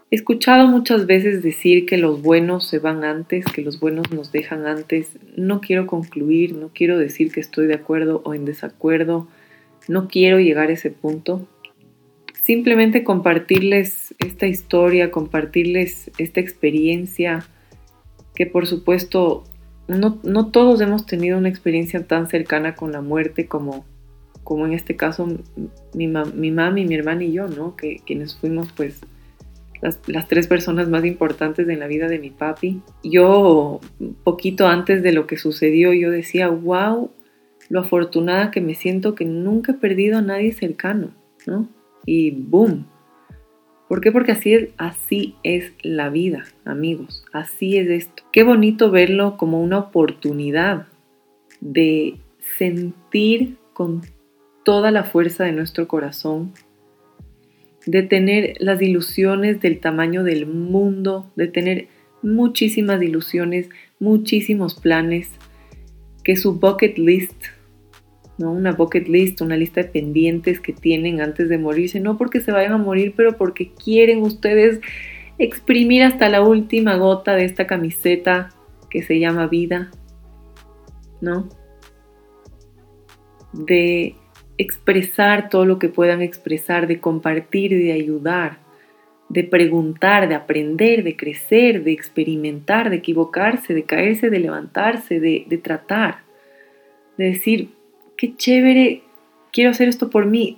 He 0.09 0.15
escuchado 0.15 0.67
muchas 0.67 1.05
veces 1.05 1.43
decir 1.43 1.85
que 1.85 1.97
los 1.97 2.21
buenos 2.21 2.67
se 2.67 2.79
van 2.79 3.03
antes, 3.03 3.45
que 3.45 3.61
los 3.61 3.79
buenos 3.79 4.11
nos 4.11 4.31
dejan 4.31 4.65
antes. 4.65 5.17
No 5.35 5.59
quiero 5.59 5.87
concluir, 5.87 6.55
no 6.55 6.69
quiero 6.73 6.97
decir 6.97 7.31
que 7.31 7.41
estoy 7.41 7.67
de 7.67 7.73
acuerdo 7.73 8.21
o 8.23 8.33
en 8.33 8.45
desacuerdo, 8.45 9.27
no 9.87 10.07
quiero 10.07 10.39
llegar 10.39 10.69
a 10.69 10.73
ese 10.73 10.91
punto 10.91 11.47
simplemente 12.47 13.03
compartirles 13.03 14.15
esta 14.19 14.47
historia, 14.47 15.11
compartirles 15.11 16.09
esta 16.17 16.39
experiencia, 16.39 17.45
que 18.37 18.45
por 18.45 18.67
supuesto 18.67 19.45
no, 19.87 20.51
todos 20.51 20.79
hemos 20.79 21.07
tenido 21.07 21.39
una 21.39 21.49
experiencia 21.49 22.05
tan 22.05 22.27
cercana 22.27 22.75
con 22.75 22.91
la 22.91 23.01
muerte 23.01 23.47
como, 23.47 23.83
como 24.43 24.67
en 24.67 24.73
este 24.73 24.95
caso 24.95 25.25
mi, 25.95 26.05
mi 26.05 26.51
mami, 26.51 26.85
mi 26.85 26.93
hermana 26.93 27.23
y 27.23 27.31
yo, 27.31 27.47
¿no? 27.47 27.75
Que 27.75 27.97
quienes 28.05 28.35
fuimos 28.35 28.71
pues 28.73 29.01
las, 29.81 29.99
las, 30.05 30.27
tres 30.27 30.45
personas 30.45 30.87
más 30.87 31.03
importantes 31.03 31.67
en 31.67 31.79
la 31.79 31.87
vida 31.87 32.07
de 32.07 32.19
mi 32.19 32.29
papi. 32.29 32.83
Yo, 33.03 33.79
poquito 34.23 34.67
antes 34.67 35.01
de 35.01 35.13
lo 35.13 35.25
que 35.25 35.37
sucedió, 35.37 35.91
yo 35.91 36.11
decía, 36.11 36.47
wow, 36.47 37.09
lo 37.69 37.79
afortunada 37.79 38.51
que 38.51 38.61
me 38.61 38.75
siento 38.75 39.15
que 39.15 39.25
nunca 39.25 39.71
he 39.71 39.75
perdido 39.75 40.19
a 40.19 40.21
nadie 40.21 40.51
cercano, 40.51 41.09
¿no? 41.47 41.69
y 42.07 42.31
boom. 42.31 42.87
¿Por 43.87 44.01
qué? 44.01 44.11
Porque 44.11 44.33
así 44.33 44.53
es, 44.53 44.69
así 44.77 45.35
es 45.43 45.71
la 45.81 46.09
vida, 46.09 46.43
amigos. 46.65 47.23
Así 47.31 47.77
es 47.77 47.89
esto. 47.89 48.23
Qué 48.31 48.43
bonito 48.43 48.91
verlo 48.91 49.37
como 49.37 49.61
una 49.61 49.79
oportunidad 49.79 50.87
de 51.61 52.15
sentir 52.57 53.57
con 53.73 54.01
toda 54.63 54.91
la 54.91 55.03
fuerza 55.03 55.45
de 55.45 55.53
nuestro 55.53 55.87
corazón, 55.87 56.51
de 57.85 58.03
tener 58.03 58.55
las 58.59 58.81
ilusiones 58.81 59.61
del 59.61 59.79
tamaño 59.79 60.23
del 60.23 60.45
mundo, 60.45 61.31
de 61.37 61.47
tener 61.47 61.87
muchísimas 62.21 63.01
ilusiones, 63.01 63.69
muchísimos 63.99 64.75
planes, 64.75 65.29
que 66.23 66.35
su 66.35 66.59
bucket 66.59 66.97
list 66.97 67.45
¿no? 68.37 68.51
Una 68.51 68.73
bucket 68.73 69.07
list, 69.07 69.41
una 69.41 69.57
lista 69.57 69.81
de 69.81 69.89
pendientes 69.89 70.59
que 70.59 70.73
tienen 70.73 71.21
antes 71.21 71.49
de 71.49 71.57
morirse, 71.57 71.99
no 71.99 72.17
porque 72.17 72.39
se 72.39 72.51
vayan 72.51 72.73
a 72.73 72.77
morir, 72.77 73.13
pero 73.15 73.37
porque 73.37 73.71
quieren 73.73 74.21
ustedes 74.21 74.79
exprimir 75.37 76.03
hasta 76.03 76.29
la 76.29 76.41
última 76.41 76.95
gota 76.97 77.35
de 77.35 77.45
esta 77.45 77.67
camiseta 77.67 78.49
que 78.89 79.03
se 79.03 79.19
llama 79.19 79.47
vida, 79.47 79.91
¿no? 81.21 81.49
De 83.53 84.15
expresar 84.57 85.49
todo 85.49 85.65
lo 85.65 85.79
que 85.79 85.89
puedan 85.89 86.21
expresar, 86.21 86.87
de 86.87 86.99
compartir, 86.99 87.71
de 87.71 87.91
ayudar, 87.91 88.59
de 89.29 89.43
preguntar, 89.43 90.27
de 90.27 90.35
aprender, 90.35 91.03
de 91.03 91.15
crecer, 91.15 91.83
de 91.83 91.91
experimentar, 91.91 92.89
de 92.89 92.97
equivocarse, 92.97 93.73
de 93.73 93.83
caerse, 93.83 94.29
de 94.29 94.39
levantarse, 94.39 95.19
de, 95.19 95.45
de 95.47 95.57
tratar, 95.57 96.23
de 97.17 97.25
decir, 97.25 97.76
qué 98.17 98.35
chévere, 98.35 99.03
quiero 99.51 99.69
hacer 99.69 99.87
esto 99.87 100.09
por 100.09 100.25
mí, 100.25 100.57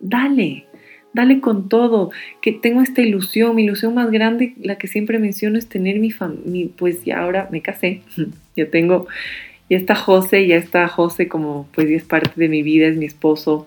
dale, 0.00 0.66
dale 1.12 1.40
con 1.40 1.68
todo, 1.68 2.10
que 2.40 2.52
tengo 2.52 2.80
esta 2.80 3.02
ilusión, 3.02 3.54
mi 3.56 3.64
ilusión 3.64 3.94
más 3.94 4.10
grande, 4.10 4.54
la 4.60 4.76
que 4.78 4.86
siempre 4.86 5.18
menciono 5.18 5.58
es 5.58 5.68
tener 5.68 5.98
mi 5.98 6.10
familia, 6.10 6.68
pues 6.76 7.04
ya 7.04 7.20
ahora 7.20 7.48
me 7.50 7.62
casé, 7.62 8.02
ya 8.56 8.70
tengo, 8.70 9.06
ya 9.68 9.76
está 9.76 9.94
José, 9.94 10.46
ya 10.46 10.56
está 10.56 10.88
José 10.88 11.28
como 11.28 11.68
pues 11.74 11.90
es 11.90 12.04
parte 12.04 12.32
de 12.36 12.48
mi 12.48 12.62
vida, 12.62 12.86
es 12.86 12.96
mi 12.96 13.06
esposo, 13.06 13.66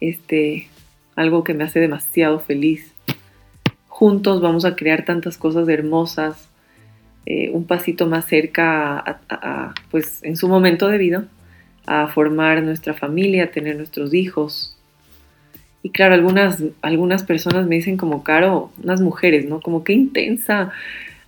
este, 0.00 0.68
algo 1.16 1.44
que 1.44 1.54
me 1.54 1.64
hace 1.64 1.80
demasiado 1.80 2.40
feliz. 2.40 2.92
Juntos 3.88 4.40
vamos 4.40 4.64
a 4.64 4.76
crear 4.76 5.04
tantas 5.04 5.36
cosas 5.36 5.68
hermosas, 5.68 6.48
eh, 7.26 7.50
un 7.52 7.66
pasito 7.66 8.06
más 8.06 8.26
cerca 8.26 9.20
pues 9.90 10.22
en 10.22 10.36
su 10.36 10.48
momento 10.48 10.88
de 10.88 10.98
vida, 10.98 11.28
a 11.86 12.08
formar 12.08 12.62
nuestra 12.62 12.94
familia, 12.94 13.44
a 13.44 13.50
tener 13.50 13.76
nuestros 13.76 14.14
hijos, 14.14 14.76
y 15.82 15.90
claro, 15.90 16.14
algunas, 16.14 16.62
algunas 16.82 17.22
personas 17.24 17.66
me 17.66 17.76
dicen 17.76 17.96
como, 17.96 18.22
Caro, 18.22 18.70
unas 18.82 19.00
mujeres, 19.00 19.46
¿no? 19.46 19.60
Como 19.60 19.82
qué 19.82 19.94
intensa, 19.94 20.72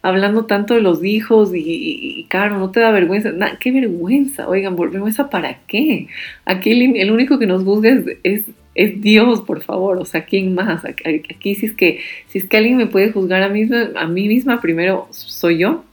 hablando 0.03 0.45
tanto 0.47 0.75
de 0.75 0.83
los 0.83 1.03
hijos 1.05 1.53
y, 1.55 2.27
Caro, 2.29 2.59
¿no 2.59 2.71
te 2.71 2.81
da 2.81 2.91
vergüenza? 2.91 3.33
¿Qué 3.59 3.73
vergüenza? 3.73 4.49
Oigan, 4.49 4.77
¿vergüenza 4.77 5.31
para 5.31 5.61
qué? 5.67 6.09
Aquí 6.45 6.71
el, 6.71 7.11
único 7.11 7.39
que 7.39 7.47
nos 7.47 7.65
juzga 7.65 7.99
es, 8.25 8.45
es, 8.75 9.01
Dios, 9.01 9.41
por 9.41 9.63
favor. 9.63 9.99
O 9.99 10.05
sea, 10.05 10.27
¿quién 10.27 10.55
más? 10.55 10.85
Aquí, 10.85 11.55
si, 11.55 11.67
es 11.67 11.73
que, 11.73 12.01
si 12.27 12.39
es 12.39 12.45
que 12.45 12.57
alguien 12.59 12.77
me 12.77 12.87
puede 12.87 13.11
juzgar 13.11 13.43
a 13.43 13.49
mí, 13.49 13.67
a 13.97 14.07
mí 14.07 14.29
misma, 14.29 14.61
primero 14.61 15.09
soy 15.11 15.59
yo. 15.59 15.85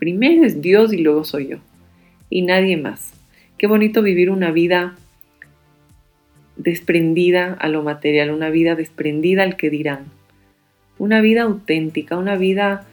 Primero 0.00 0.44
es 0.44 0.60
Dios 0.60 0.92
y 0.92 0.98
luego 0.98 1.24
soy 1.24 1.48
yo. 1.48 1.58
Y 2.30 2.42
nadie 2.42 2.76
más. 2.76 3.12
Qué 3.58 3.66
bonito 3.68 4.02
vivir 4.02 4.30
una 4.30 4.50
vida 4.50 4.96
desprendida 6.56 7.54
a 7.54 7.68
lo 7.68 7.82
material, 7.82 8.30
una 8.30 8.50
vida 8.50 8.74
desprendida 8.74 9.42
al 9.42 9.56
que 9.56 9.70
dirán, 9.70 10.06
una 10.98 11.20
vida 11.20 11.42
auténtica, 11.42 12.16
una 12.16 12.36
vida 12.36 12.86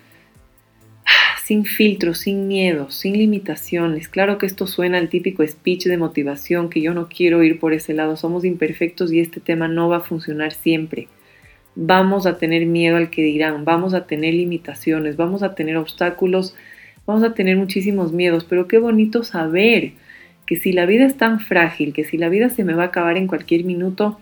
sin 1.43 1.65
filtros, 1.65 2.19
sin 2.19 2.47
miedos, 2.47 2.95
sin 2.95 3.17
limitaciones. 3.17 4.07
Claro 4.07 4.37
que 4.37 4.45
esto 4.45 4.67
suena 4.67 4.99
al 4.99 5.09
típico 5.09 5.45
speech 5.45 5.85
de 5.85 5.97
motivación, 5.97 6.69
que 6.69 6.81
yo 6.81 6.93
no 6.93 7.09
quiero 7.09 7.43
ir 7.43 7.59
por 7.59 7.73
ese 7.73 7.93
lado, 7.93 8.15
somos 8.15 8.45
imperfectos 8.45 9.11
y 9.11 9.19
este 9.19 9.39
tema 9.39 9.67
no 9.67 9.89
va 9.89 9.97
a 9.97 10.01
funcionar 10.01 10.53
siempre. 10.53 11.07
Vamos 11.75 12.25
a 12.25 12.37
tener 12.37 12.65
miedo 12.67 12.97
al 12.97 13.09
que 13.09 13.23
dirán, 13.23 13.65
vamos 13.65 13.93
a 13.93 14.05
tener 14.05 14.33
limitaciones, 14.33 15.17
vamos 15.17 15.41
a 15.41 15.55
tener 15.55 15.77
obstáculos, 15.77 16.55
vamos 17.05 17.23
a 17.23 17.33
tener 17.33 17.57
muchísimos 17.57 18.13
miedos, 18.13 18.45
pero 18.45 18.67
qué 18.67 18.77
bonito 18.77 19.23
saber 19.23 19.93
que 20.51 20.57
si 20.57 20.73
la 20.73 20.85
vida 20.85 21.05
es 21.05 21.15
tan 21.15 21.39
frágil, 21.39 21.93
que 21.93 22.03
si 22.03 22.17
la 22.17 22.27
vida 22.27 22.49
se 22.49 22.65
me 22.65 22.73
va 22.73 22.83
a 22.83 22.87
acabar 22.87 23.15
en 23.15 23.25
cualquier 23.25 23.63
minuto, 23.63 24.19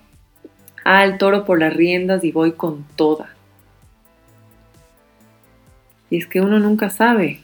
al 0.83 1.17
toro 1.17 1.43
por 1.43 1.59
las 1.59 1.73
riendas 1.73 2.23
y 2.23 2.31
voy 2.31 2.51
con 2.51 2.85
toda. 2.95 3.33
Y 6.11 6.17
es 6.17 6.27
que 6.27 6.39
uno 6.39 6.59
nunca 6.59 6.91
sabe. 6.91 7.39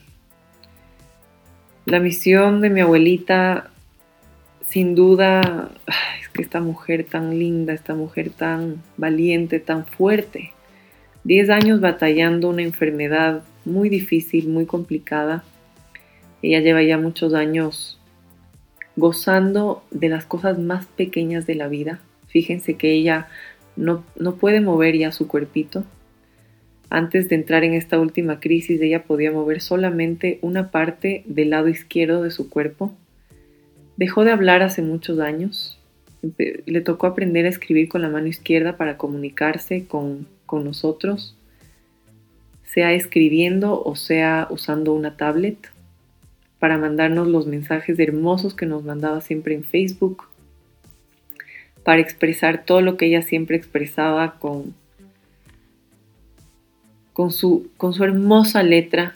La 1.85 1.99
misión 1.99 2.61
de 2.61 2.69
mi 2.69 2.81
abuelita, 2.81 3.71
sin 4.67 4.93
duda, 4.93 5.71
es 6.21 6.29
que 6.29 6.43
esta 6.43 6.61
mujer 6.61 7.05
tan 7.05 7.39
linda, 7.39 7.73
esta 7.73 7.95
mujer 7.95 8.29
tan 8.29 8.83
valiente, 8.97 9.59
tan 9.59 9.87
fuerte, 9.87 10.51
Diez 11.23 11.49
años 11.49 11.81
batallando 11.81 12.49
una 12.49 12.61
enfermedad 12.61 13.41
muy 13.65 13.89
difícil, 13.89 14.47
muy 14.47 14.67
complicada. 14.67 15.43
Ella 16.43 16.59
lleva 16.59 16.83
ya 16.83 16.99
muchos 16.99 17.33
años 17.33 17.99
gozando 18.95 19.83
de 19.91 20.09
las 20.09 20.25
cosas 20.25 20.57
más 20.57 20.85
pequeñas 20.85 21.45
de 21.45 21.55
la 21.55 21.67
vida. 21.67 21.99
Fíjense 22.27 22.75
que 22.75 22.91
ella 22.91 23.27
no, 23.75 24.03
no 24.15 24.35
puede 24.35 24.61
mover 24.61 24.97
ya 24.97 25.11
su 25.11 25.27
cuerpito. 25.27 25.83
Antes 26.89 27.29
de 27.29 27.35
entrar 27.35 27.63
en 27.63 27.73
esta 27.73 27.99
última 27.99 28.39
crisis, 28.39 28.79
ella 28.81 29.03
podía 29.03 29.31
mover 29.31 29.61
solamente 29.61 30.39
una 30.41 30.71
parte 30.71 31.23
del 31.25 31.49
lado 31.49 31.67
izquierdo 31.67 32.23
de 32.23 32.31
su 32.31 32.49
cuerpo. 32.49 32.93
Dejó 33.97 34.23
de 34.23 34.31
hablar 34.31 34.61
hace 34.61 34.81
muchos 34.81 35.19
años. 35.19 35.79
Le 36.65 36.81
tocó 36.81 37.07
aprender 37.07 37.45
a 37.45 37.49
escribir 37.49 37.89
con 37.89 38.01
la 38.01 38.09
mano 38.09 38.27
izquierda 38.27 38.77
para 38.77 38.97
comunicarse 38.97 39.85
con, 39.87 40.27
con 40.45 40.63
nosotros, 40.63 41.35
sea 42.63 42.93
escribiendo 42.93 43.81
o 43.83 43.95
sea 43.95 44.47
usando 44.49 44.93
una 44.93 45.17
tablet 45.17 45.69
para 46.65 46.79
mandarnos 46.79 47.27
los 47.27 47.45
mensajes 47.45 47.99
hermosos 47.99 48.55
que 48.55 48.65
nos 48.65 48.83
mandaba 48.83 49.21
siempre 49.21 49.53
en 49.53 49.63
Facebook, 49.63 50.23
para 51.83 52.01
expresar 52.01 52.65
todo 52.65 52.81
lo 52.81 52.97
que 52.97 53.05
ella 53.05 53.21
siempre 53.21 53.55
expresaba 53.55 54.39
con, 54.39 54.73
con, 57.13 57.29
su, 57.29 57.69
con 57.77 57.93
su 57.93 58.03
hermosa 58.03 58.63
letra 58.63 59.13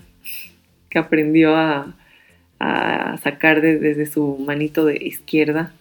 que 0.92 1.00
aprendió 1.00 1.56
a, 1.56 1.96
sacar 3.24 3.62
desde 3.62 4.06
su 4.06 4.38
manito 4.38 4.86
de 4.86 4.98
izquierda. 5.04 5.74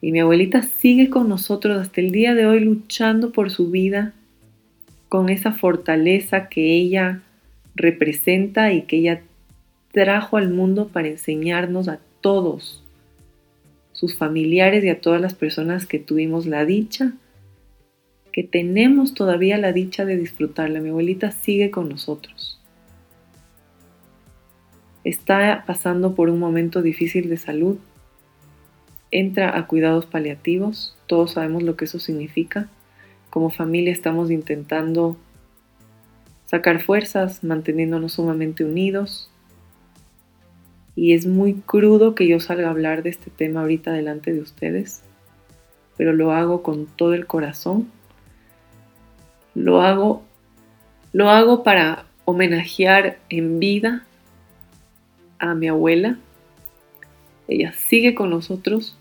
Y 0.00 0.12
mi 0.12 0.20
abuelita 0.20 0.62
sigue 0.62 1.10
con 1.10 1.28
nosotros 1.28 1.80
hasta 1.80 2.00
el 2.00 2.12
día 2.12 2.36
de 2.36 2.46
hoy 2.46 2.60
luchando 2.60 3.32
por 3.32 3.50
su 3.50 3.72
vida 3.72 4.12
con 5.08 5.30
esa 5.30 5.50
fortaleza 5.50 6.48
que 6.48 6.76
ella 6.76 7.22
representa 7.74 8.72
y 8.72 8.82
que 8.82 8.98
ella 8.98 9.22
trajo 9.92 10.36
al 10.36 10.50
mundo 10.50 10.88
para 10.88 11.08
enseñarnos 11.08 11.88
a 11.88 12.00
todos, 12.20 12.84
sus 13.92 14.16
familiares 14.16 14.84
y 14.84 14.90
a 14.90 15.00
todas 15.00 15.20
las 15.20 15.34
personas 15.34 15.86
que 15.86 15.98
tuvimos 15.98 16.46
la 16.46 16.64
dicha, 16.64 17.14
que 18.32 18.44
tenemos 18.44 19.14
todavía 19.14 19.58
la 19.58 19.72
dicha 19.72 20.04
de 20.04 20.16
disfrutarla. 20.16 20.80
Mi 20.80 20.90
abuelita 20.90 21.32
sigue 21.32 21.70
con 21.70 21.88
nosotros. 21.88 22.60
Está 25.02 25.64
pasando 25.66 26.14
por 26.14 26.28
un 26.28 26.38
momento 26.38 26.82
difícil 26.82 27.28
de 27.30 27.38
salud. 27.38 27.78
Entra 29.10 29.56
a 29.56 29.66
cuidados 29.66 30.06
paliativos. 30.06 30.96
Todos 31.06 31.32
sabemos 31.32 31.62
lo 31.62 31.76
que 31.76 31.86
eso 31.86 31.98
significa. 31.98 32.68
Como 33.30 33.50
familia 33.50 33.90
estamos 33.90 34.30
intentando 34.30 35.16
sacar 36.44 36.80
fuerzas, 36.80 37.42
manteniéndonos 37.42 38.12
sumamente 38.12 38.64
unidos, 38.64 39.30
y 40.98 41.14
es 41.14 41.26
muy 41.26 41.54
crudo 41.54 42.16
que 42.16 42.26
yo 42.26 42.40
salga 42.40 42.66
a 42.66 42.70
hablar 42.72 43.04
de 43.04 43.10
este 43.10 43.30
tema 43.30 43.60
ahorita 43.60 43.92
delante 43.92 44.32
de 44.32 44.40
ustedes, 44.40 45.04
pero 45.96 46.12
lo 46.12 46.32
hago 46.32 46.64
con 46.64 46.86
todo 46.86 47.14
el 47.14 47.24
corazón. 47.24 47.88
Lo 49.54 49.80
hago 49.80 50.24
lo 51.12 51.30
hago 51.30 51.62
para 51.62 52.04
homenajear 52.24 53.18
en 53.28 53.60
vida 53.60 54.06
a 55.38 55.54
mi 55.54 55.68
abuela. 55.68 56.18
Ella 57.46 57.72
sigue 57.74 58.16
con 58.16 58.30
nosotros. 58.30 58.98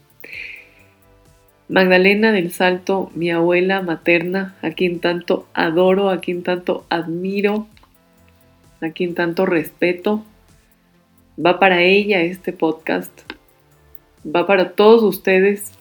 Magdalena 1.67 2.31
del 2.31 2.51
Salto, 2.51 3.09
mi 3.15 3.31
abuela 3.31 3.81
materna, 3.81 4.55
a 4.61 4.69
quien 4.69 4.99
tanto 4.99 5.47
adoro, 5.55 6.11
a 6.11 6.21
quien 6.21 6.43
tanto 6.43 6.85
admiro, 6.89 7.67
a 8.81 8.91
quien 8.91 9.15
tanto 9.15 9.47
respeto, 9.47 10.23
Va 11.43 11.59
para 11.59 11.81
ella 11.81 12.21
este 12.21 12.51
podcast. 12.51 13.11
Va 14.25 14.47
para 14.47 14.71
todos 14.71 15.03
ustedes 15.03 15.71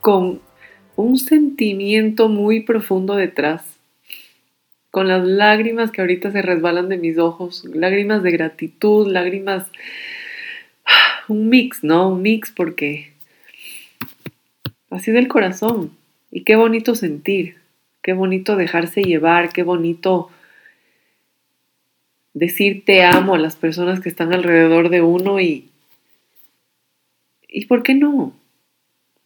con 0.00 0.40
un 0.96 1.18
sentimiento 1.18 2.28
muy 2.28 2.60
profundo 2.60 3.16
detrás. 3.16 3.64
Con 4.90 5.08
las 5.08 5.24
lágrimas 5.24 5.90
que 5.90 6.02
ahorita 6.02 6.30
se 6.30 6.42
resbalan 6.42 6.88
de 6.88 6.98
mis 6.98 7.18
ojos. 7.18 7.64
Lágrimas 7.64 8.22
de 8.22 8.30
gratitud, 8.30 9.08
lágrimas... 9.10 9.70
Un 11.28 11.48
mix, 11.48 11.82
¿no? 11.82 12.10
Un 12.10 12.22
mix 12.22 12.52
porque 12.52 13.14
así 14.90 15.10
del 15.10 15.26
corazón. 15.26 15.90
Y 16.30 16.44
qué 16.44 16.56
bonito 16.56 16.94
sentir, 16.94 17.56
qué 18.02 18.12
bonito 18.12 18.56
dejarse 18.56 19.02
llevar, 19.02 19.52
qué 19.52 19.62
bonito 19.62 20.30
decir 22.34 22.84
te 22.84 23.02
amo 23.04 23.34
a 23.34 23.38
las 23.38 23.56
personas 23.56 24.00
que 24.00 24.10
están 24.10 24.32
alrededor 24.34 24.90
de 24.90 25.00
uno 25.00 25.40
y, 25.40 25.70
¿Y 27.56 27.66
por 27.66 27.84
qué 27.84 27.94
no? 27.94 28.32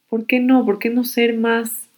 ¿Por 0.07 0.27
qué 0.27 0.39
no? 0.39 0.63
¿Por 0.63 0.77
qué 0.77 0.91
no 0.91 1.03
ser 1.03 1.35
más 1.35 1.89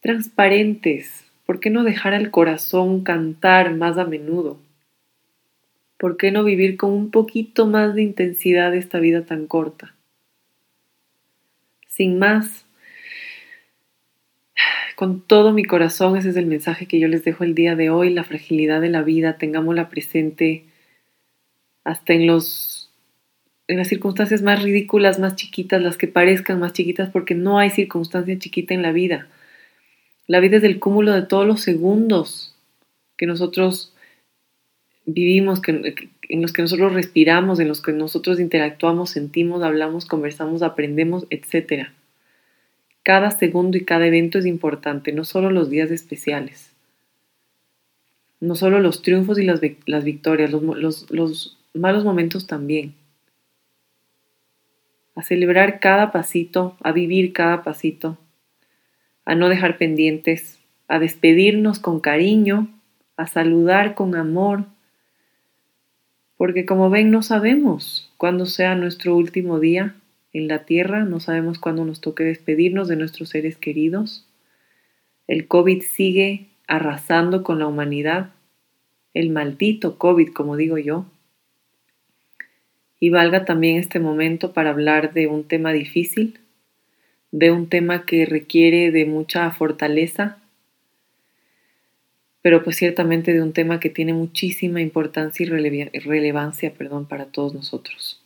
transparentes? 0.00 1.24
¿Por 1.46 1.60
qué 1.60 1.70
no 1.70 1.84
dejar 1.84 2.12
al 2.12 2.32
corazón 2.32 3.04
cantar 3.04 3.72
más 3.76 3.98
a 3.98 4.04
menudo? 4.04 4.58
¿Por 5.96 6.16
qué 6.16 6.32
no 6.32 6.42
vivir 6.42 6.76
con 6.76 6.90
un 6.90 7.12
poquito 7.12 7.68
más 7.68 7.94
de 7.94 8.02
intensidad 8.02 8.74
esta 8.74 8.98
vida 8.98 9.24
tan 9.24 9.46
corta? 9.46 9.94
Sin 11.86 12.18
más, 12.18 12.66
con 15.02 15.20
todo 15.20 15.52
mi 15.52 15.64
corazón, 15.64 16.16
ese 16.16 16.28
es 16.28 16.36
el 16.36 16.46
mensaje 16.46 16.86
que 16.86 17.00
yo 17.00 17.08
les 17.08 17.24
dejo 17.24 17.42
el 17.42 17.56
día 17.56 17.74
de 17.74 17.90
hoy, 17.90 18.10
la 18.10 18.22
fragilidad 18.22 18.80
de 18.80 18.88
la 18.88 19.02
vida, 19.02 19.36
tengámosla 19.36 19.88
presente 19.88 20.62
hasta 21.82 22.12
en 22.12 22.28
los 22.28 22.88
en 23.66 23.78
las 23.78 23.88
circunstancias 23.88 24.42
más 24.42 24.62
ridículas, 24.62 25.18
más 25.18 25.34
chiquitas, 25.34 25.82
las 25.82 25.96
que 25.96 26.06
parezcan 26.06 26.60
más 26.60 26.72
chiquitas, 26.72 27.10
porque 27.10 27.34
no 27.34 27.58
hay 27.58 27.70
circunstancia 27.70 28.38
chiquita 28.38 28.74
en 28.74 28.82
la 28.82 28.92
vida. 28.92 29.26
La 30.28 30.38
vida 30.38 30.58
es 30.58 30.62
el 30.62 30.78
cúmulo 30.78 31.10
de 31.10 31.22
todos 31.22 31.48
los 31.48 31.62
segundos 31.62 32.54
que 33.16 33.26
nosotros 33.26 33.92
vivimos, 35.04 35.60
que, 35.60 36.10
en 36.28 36.42
los 36.42 36.52
que 36.52 36.62
nosotros 36.62 36.92
respiramos, 36.92 37.58
en 37.58 37.66
los 37.66 37.82
que 37.82 37.90
nosotros 37.90 38.38
interactuamos, 38.38 39.10
sentimos, 39.10 39.64
hablamos, 39.64 40.06
conversamos, 40.06 40.62
aprendemos, 40.62 41.26
etc. 41.30 41.88
Cada 43.02 43.32
segundo 43.32 43.76
y 43.76 43.84
cada 43.84 44.06
evento 44.06 44.38
es 44.38 44.46
importante, 44.46 45.12
no 45.12 45.24
solo 45.24 45.50
los 45.50 45.70
días 45.70 45.90
especiales, 45.90 46.72
no 48.38 48.54
solo 48.54 48.78
los 48.78 49.02
triunfos 49.02 49.38
y 49.38 49.44
las, 49.44 49.60
victorias, 49.60 50.52
los, 50.52 51.10
los 51.10 51.58
malos 51.74 52.04
momentos 52.04 52.46
también. 52.46 52.94
A 55.16 55.22
celebrar 55.22 55.80
cada 55.80 56.12
pasito, 56.12 56.76
a 56.80 56.92
vivir 56.92 57.32
cada 57.32 57.64
pasito, 57.64 58.18
a 59.24 59.34
no 59.34 59.48
dejar 59.48 59.78
pendientes, 59.78 60.60
a 60.86 60.98
despedirnos 60.98 61.80
con 61.80 62.00
cariño, 62.00 62.68
a 63.16 63.26
saludar 63.26 63.94
con 63.94 64.14
amor, 64.14 64.66
porque 66.36 66.66
como 66.66 66.88
ven 66.88 67.10
no 67.10 67.22
sabemos 67.22 68.12
cuándo 68.16 68.46
sea 68.46 68.74
nuestro 68.74 69.16
último 69.16 69.58
día 69.58 69.96
en 70.32 70.48
la 70.48 70.64
tierra, 70.64 71.04
no 71.04 71.20
sabemos 71.20 71.58
cuándo 71.58 71.84
nos 71.84 72.00
toque 72.00 72.24
despedirnos 72.24 72.88
de 72.88 72.96
nuestros 72.96 73.28
seres 73.28 73.56
queridos. 73.56 74.26
El 75.26 75.46
COVID 75.46 75.82
sigue 75.82 76.48
arrasando 76.66 77.42
con 77.42 77.58
la 77.58 77.66
humanidad, 77.66 78.30
el 79.14 79.30
maldito 79.30 79.98
COVID, 79.98 80.32
como 80.32 80.56
digo 80.56 80.78
yo. 80.78 81.06
Y 82.98 83.10
valga 83.10 83.44
también 83.44 83.76
este 83.76 83.98
momento 83.98 84.52
para 84.52 84.70
hablar 84.70 85.12
de 85.12 85.26
un 85.26 85.44
tema 85.44 85.72
difícil, 85.72 86.38
de 87.30 87.50
un 87.50 87.68
tema 87.68 88.06
que 88.06 88.24
requiere 88.24 88.90
de 88.90 89.04
mucha 89.04 89.50
fortaleza, 89.50 90.38
pero 92.42 92.64
pues 92.64 92.76
ciertamente 92.76 93.32
de 93.32 93.42
un 93.42 93.52
tema 93.52 93.80
que 93.80 93.90
tiene 93.90 94.14
muchísima 94.14 94.80
importancia 94.80 95.44
y 95.44 95.48
relevancia 96.00 96.72
perdón, 96.72 97.06
para 97.06 97.26
todos 97.26 97.54
nosotros. 97.54 98.21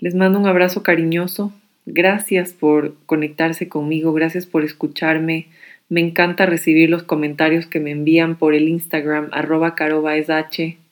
Les 0.00 0.16
mando 0.16 0.40
un 0.40 0.46
abrazo 0.48 0.82
cariñoso. 0.82 1.52
Gracias 1.86 2.52
por 2.52 2.96
conectarse 3.06 3.68
conmigo, 3.68 4.12
gracias 4.12 4.46
por 4.46 4.64
escucharme. 4.64 5.46
Me 5.88 6.00
encanta 6.00 6.46
recibir 6.46 6.90
los 6.90 7.04
comentarios 7.04 7.66
que 7.66 7.78
me 7.78 7.92
envían 7.92 8.36
por 8.36 8.54
el 8.54 8.68
Instagram 8.68 9.28
arroba. 9.30 9.76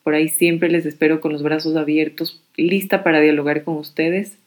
Por 0.04 0.14
ahí 0.14 0.28
siempre 0.28 0.70
les 0.70 0.86
espero 0.86 1.20
con 1.20 1.32
los 1.32 1.42
brazos 1.42 1.74
abiertos, 1.74 2.40
lista 2.56 3.02
para 3.02 3.20
dialogar 3.20 3.64
con 3.64 3.76
ustedes 3.76 4.38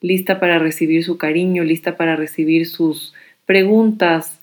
lista 0.00 0.40
para 0.40 0.58
recibir 0.58 1.04
su 1.04 1.18
cariño, 1.18 1.62
lista 1.64 1.96
para 1.96 2.16
recibir 2.16 2.66
sus 2.66 3.14
preguntas, 3.46 4.40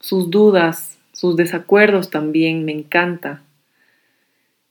sus 0.00 0.30
dudas, 0.30 0.98
sus 1.12 1.36
desacuerdos 1.36 2.10
también, 2.10 2.64
me 2.64 2.72
encanta. 2.72 3.42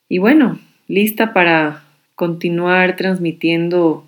Y 0.08 0.18
bueno, 0.18 0.60
lista 0.88 1.34
para 1.34 1.84
continuar 2.16 2.96
transmitiendo 2.96 4.06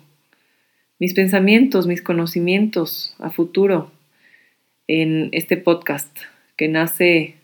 mis 1.02 1.14
pensamientos, 1.14 1.88
mis 1.88 2.00
conocimientos 2.00 3.16
a 3.18 3.30
futuro 3.30 3.90
en 4.86 5.30
este 5.32 5.56
podcast 5.56 6.16
que 6.56 6.68
nace 6.68 7.34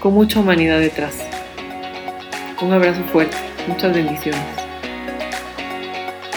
con 0.00 0.14
mucha 0.14 0.40
humanidad 0.40 0.80
detrás. 0.80 1.22
Un 2.62 2.72
abrazo 2.72 3.02
fuerte, 3.12 3.36
muchas 3.68 3.94
bendiciones. 3.94 4.40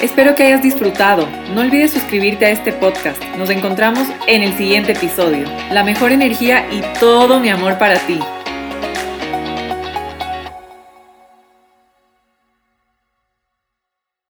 Espero 0.02 0.36
que 0.36 0.44
hayas 0.44 0.62
disfrutado. 0.62 1.26
No 1.56 1.62
olvides 1.62 1.92
suscribirte 1.92 2.46
a 2.46 2.50
este 2.50 2.74
podcast. 2.74 3.24
Nos 3.38 3.50
encontramos 3.50 4.10
en 4.28 4.44
el 4.44 4.52
siguiente 4.58 4.92
episodio. 4.92 5.46
La 5.72 5.86
mejor 5.86 6.12
energía 6.12 6.68
y 6.70 6.82
todo 7.00 7.40
mi 7.40 7.48
amor 7.48 7.80
para 7.80 7.98
ti. 8.06 8.20